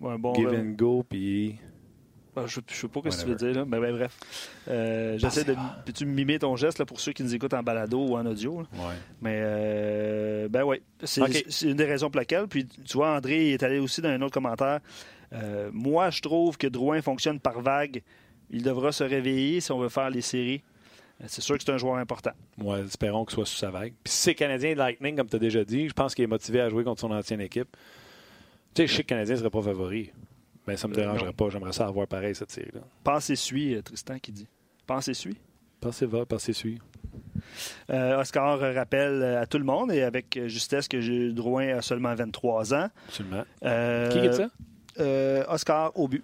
bon, 0.00 0.34
give 0.34 0.48
and 0.48 0.74
go, 0.76 1.04
puis. 1.08 1.56
Ah, 2.38 2.46
je 2.46 2.60
ne 2.60 2.64
sais 2.68 2.88
pas 2.88 3.00
ce 3.10 3.16
que 3.16 3.22
tu 3.22 3.28
veux 3.28 3.34
dire, 3.34 3.54
là. 3.54 3.64
mais 3.66 3.80
ben, 3.80 3.96
bref. 3.96 4.18
Euh, 4.68 5.18
j'essaie 5.18 5.44
de. 5.44 5.56
Peux-tu 5.84 6.06
mimer 6.06 6.38
ton 6.38 6.56
geste 6.56 6.78
là, 6.78 6.86
pour 6.86 7.00
ceux 7.00 7.12
qui 7.12 7.22
nous 7.22 7.34
écoutent 7.34 7.54
en 7.54 7.62
balado 7.62 7.98
ou 7.98 8.16
en 8.16 8.26
audio? 8.26 8.64
Mais, 9.20 9.40
euh, 9.42 10.48
ben 10.48 10.64
oui, 10.64 10.82
c'est 11.02 11.62
une 11.62 11.74
des 11.74 11.84
raisons 11.84 12.10
pour 12.10 12.18
laquelle. 12.18 12.46
Puis, 12.46 12.66
tu 12.66 12.96
vois, 12.96 13.16
André 13.16 13.52
est 13.52 13.62
allé 13.62 13.78
aussi 13.78 14.00
dans 14.00 14.08
un 14.08 14.20
autre 14.22 14.34
commentaire. 14.34 14.80
Euh, 15.32 15.70
moi, 15.72 16.10
je 16.10 16.20
trouve 16.20 16.56
que 16.56 16.66
Drouin 16.66 17.02
fonctionne 17.02 17.40
par 17.40 17.60
vague. 17.60 18.02
Il 18.50 18.62
devra 18.62 18.92
se 18.92 19.04
réveiller 19.04 19.60
si 19.60 19.72
on 19.72 19.78
veut 19.78 19.90
faire 19.90 20.10
les 20.10 20.22
séries. 20.22 20.62
C'est 21.26 21.40
sûr 21.40 21.58
que 21.58 21.64
c'est 21.64 21.72
un 21.72 21.78
joueur 21.78 21.96
important. 21.96 22.30
Oui, 22.58 22.78
espérons 22.78 23.24
qu'il 23.24 23.34
soit 23.34 23.46
sous 23.46 23.56
sa 23.56 23.70
vague. 23.70 23.92
Puis 24.04 24.12
si 24.12 24.22
c'est 24.22 24.34
Canadien 24.34 24.74
Lightning, 24.74 25.16
comme 25.16 25.28
tu 25.28 25.36
as 25.36 25.40
déjà 25.40 25.64
dit, 25.64 25.88
je 25.88 25.92
pense 25.92 26.14
qu'il 26.14 26.22
est 26.22 26.28
motivé 26.28 26.60
à 26.60 26.68
jouer 26.68 26.84
contre 26.84 27.00
son 27.00 27.10
ancienne 27.10 27.40
équipe. 27.40 27.76
Tu 28.74 28.82
sais, 28.82 28.86
je 28.86 28.94
sais 28.94 29.02
que 29.02 29.08
le 29.08 29.16
Canadien 29.16 29.34
ne 29.34 29.40
serait 29.40 29.50
pas 29.50 29.62
favori. 29.62 30.12
Mais 30.68 30.76
ça 30.76 30.86
ne 30.86 30.92
me 30.92 30.98
euh, 30.98 31.02
dérangerait 31.02 31.32
pas. 31.32 31.48
J'aimerais 31.48 31.72
ça 31.72 31.86
avoir 31.86 32.06
pareil, 32.06 32.34
cette 32.34 32.50
série-là. 32.50 32.82
Pense 33.02 33.30
et 33.30 33.36
suis, 33.36 33.74
euh, 33.74 33.80
Tristan 33.80 34.18
qui 34.18 34.32
dit? 34.32 34.46
Pense 34.86 35.08
et 35.08 35.14
suis? 35.14 35.38
Pense 35.80 36.02
et 36.02 36.06
va, 36.06 36.26
pense 36.26 36.46
et 36.48 36.52
suis. 36.52 36.78
Euh, 37.88 38.20
Oscar 38.20 38.58
rappelle 38.58 39.22
à 39.22 39.46
tout 39.46 39.56
le 39.56 39.64
monde 39.64 39.92
et 39.92 40.02
avec 40.02 40.38
justesse 40.46 40.86
que 40.86 41.30
Drouin 41.30 41.78
a 41.78 41.82
seulement 41.82 42.14
23 42.14 42.74
ans. 42.74 42.88
Absolument. 43.08 43.44
Qui 43.62 44.18
est 44.18 44.32
ça? 44.32 45.50
Oscar 45.50 45.92
au 45.98 46.06
but. 46.06 46.22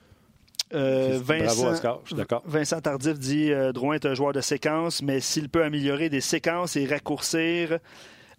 Vincent, 0.71 1.45
Bravo, 1.45 1.67
Oscar. 1.69 2.01
Je 2.03 2.09
suis 2.09 2.17
d'accord. 2.17 2.43
Vincent 2.45 2.81
Tardif 2.81 3.19
dit 3.19 3.51
Drouin 3.73 3.95
est 3.95 4.05
un 4.05 4.15
joueur 4.15 4.33
de 4.33 4.41
séquence, 4.43 5.03
mais 5.03 5.21
s'il 5.21 5.49
peut 5.49 5.63
améliorer 5.63 6.11
des 6.11 6.21
séquences 6.21 6.77
et 6.77 6.85
raccourcir 6.85 7.79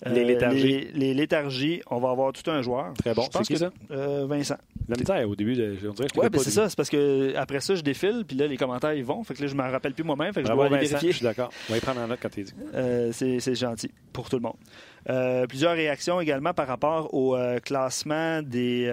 les 0.06 0.24
léthargies. 0.24 0.88
Les, 0.94 1.14
léthargies, 1.14 1.82
on 1.90 2.00
va 2.00 2.12
avoir 2.12 2.32
tout 2.34 2.50
un 2.50 2.62
joueur. 2.62 2.94
Très 2.94 3.14
bon. 3.14 3.28
C'est 3.32 3.44
qui 3.44 3.58
ça? 3.58 3.72
Euh, 3.92 4.26
Vincent. 4.28 4.58
La 4.88 4.98
misère 4.98 5.28
au 5.28 5.36
début, 5.36 5.56
de, 5.56 5.76
on 5.88 5.94
dirait 5.94 6.08
Oui, 6.16 6.28
c'est 6.38 6.52
ça. 6.52 6.70
C'est 6.70 6.76
parce 6.76 6.90
que 6.90 7.36
après 7.36 7.60
ça, 7.60 7.76
je 7.76 7.82
défile, 7.82 8.24
puis 8.28 8.38
là, 8.38 8.48
les 8.48 8.58
commentaires, 8.58 8.94
ils 8.94 9.04
vont. 9.04 9.24
Fait 9.24 9.34
que 9.34 9.42
là, 9.42 9.48
je 9.48 9.56
ne 9.56 9.62
me 9.62 9.70
rappelle 9.70 9.94
plus 9.94 10.04
moi-même. 10.04 10.34
Fait 10.34 10.42
que 10.42 10.48
je 10.48 10.54
dois 10.54 10.66
aller 10.66 10.78
vérifier. 10.78 11.12
Je 11.12 11.18
suis 11.18 11.24
d'accord. 11.24 11.50
On 11.70 11.74
va 11.74 11.78
y 11.78 11.82
prendre 11.82 12.02
en 12.02 12.08
note 12.08 12.20
quand 12.22 12.30
tu 12.30 12.44
dis. 12.44 12.54
Euh, 12.74 13.12
c'est 13.12 13.56
gentil 13.56 13.92
pour 14.14 14.30
tout 14.30 14.38
le 14.38 14.44
monde. 14.44 15.48
plusieurs 15.48 15.74
réactions 15.74 16.22
également 16.22 16.54
par 16.54 16.68
rapport 16.68 17.14
au 17.14 17.38
classement 17.64 18.42
des 18.42 18.86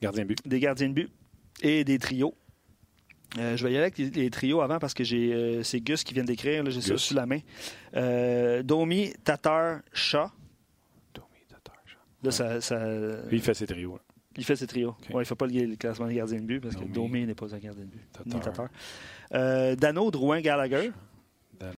gardiens 0.00 0.22
de 0.22 0.28
but. 0.28 0.38
Des 0.46 0.60
gardiens 0.60 0.88
de 0.88 0.94
but 0.94 1.10
et 1.62 1.84
des 1.84 1.98
trios. 1.98 2.34
Euh, 3.36 3.56
je 3.56 3.64
vais 3.64 3.72
y 3.72 3.76
aller 3.76 3.92
avec 3.94 3.98
les, 3.98 4.30
trios 4.30 4.62
avant 4.62 4.78
parce 4.78 4.94
que 4.94 5.04
j'ai 5.04 5.34
euh, 5.34 5.62
c'est 5.62 5.80
Gus 5.80 6.02
qui 6.02 6.14
vient 6.14 6.24
d'écrire, 6.24 6.64
j'ai 6.70 6.80
ça 6.80 6.96
sous 6.96 7.14
la 7.14 7.26
main. 7.26 7.40
Euh, 7.94 8.62
Domi, 8.62 9.12
Tatar, 9.22 9.80
Chat. 9.92 10.32
Domi, 11.12 11.44
Tatar, 11.48 11.76
Chat. 11.84 11.98
Là, 12.22 12.30
ça, 12.30 12.60
ça... 12.60 12.86
Lui, 13.28 13.36
il 13.36 13.42
fait 13.42 13.54
ses 13.54 13.66
trios. 13.66 13.98
Il 14.36 14.44
fait 14.44 14.56
ses 14.56 14.66
trios. 14.66 14.94
Okay. 15.00 15.12
Ouais, 15.12 15.18
il 15.18 15.24
ne 15.24 15.24
fait 15.24 15.34
pas 15.34 15.46
le, 15.46 15.76
classement 15.76 16.06
des 16.06 16.14
gardiens 16.14 16.40
de 16.40 16.46
but 16.46 16.60
parce 16.60 16.76
que 16.76 16.84
Domi 16.84 17.26
n'est 17.26 17.34
pas 17.34 17.54
un 17.54 17.58
gardien 17.58 17.84
de 17.84 17.90
but. 17.90 18.00
Tatar. 18.12 18.34
Ni 18.34 18.40
Tatar. 18.40 19.76
Dano, 19.76 20.10
Drouin, 20.10 20.40
Gallagher. 20.40 20.90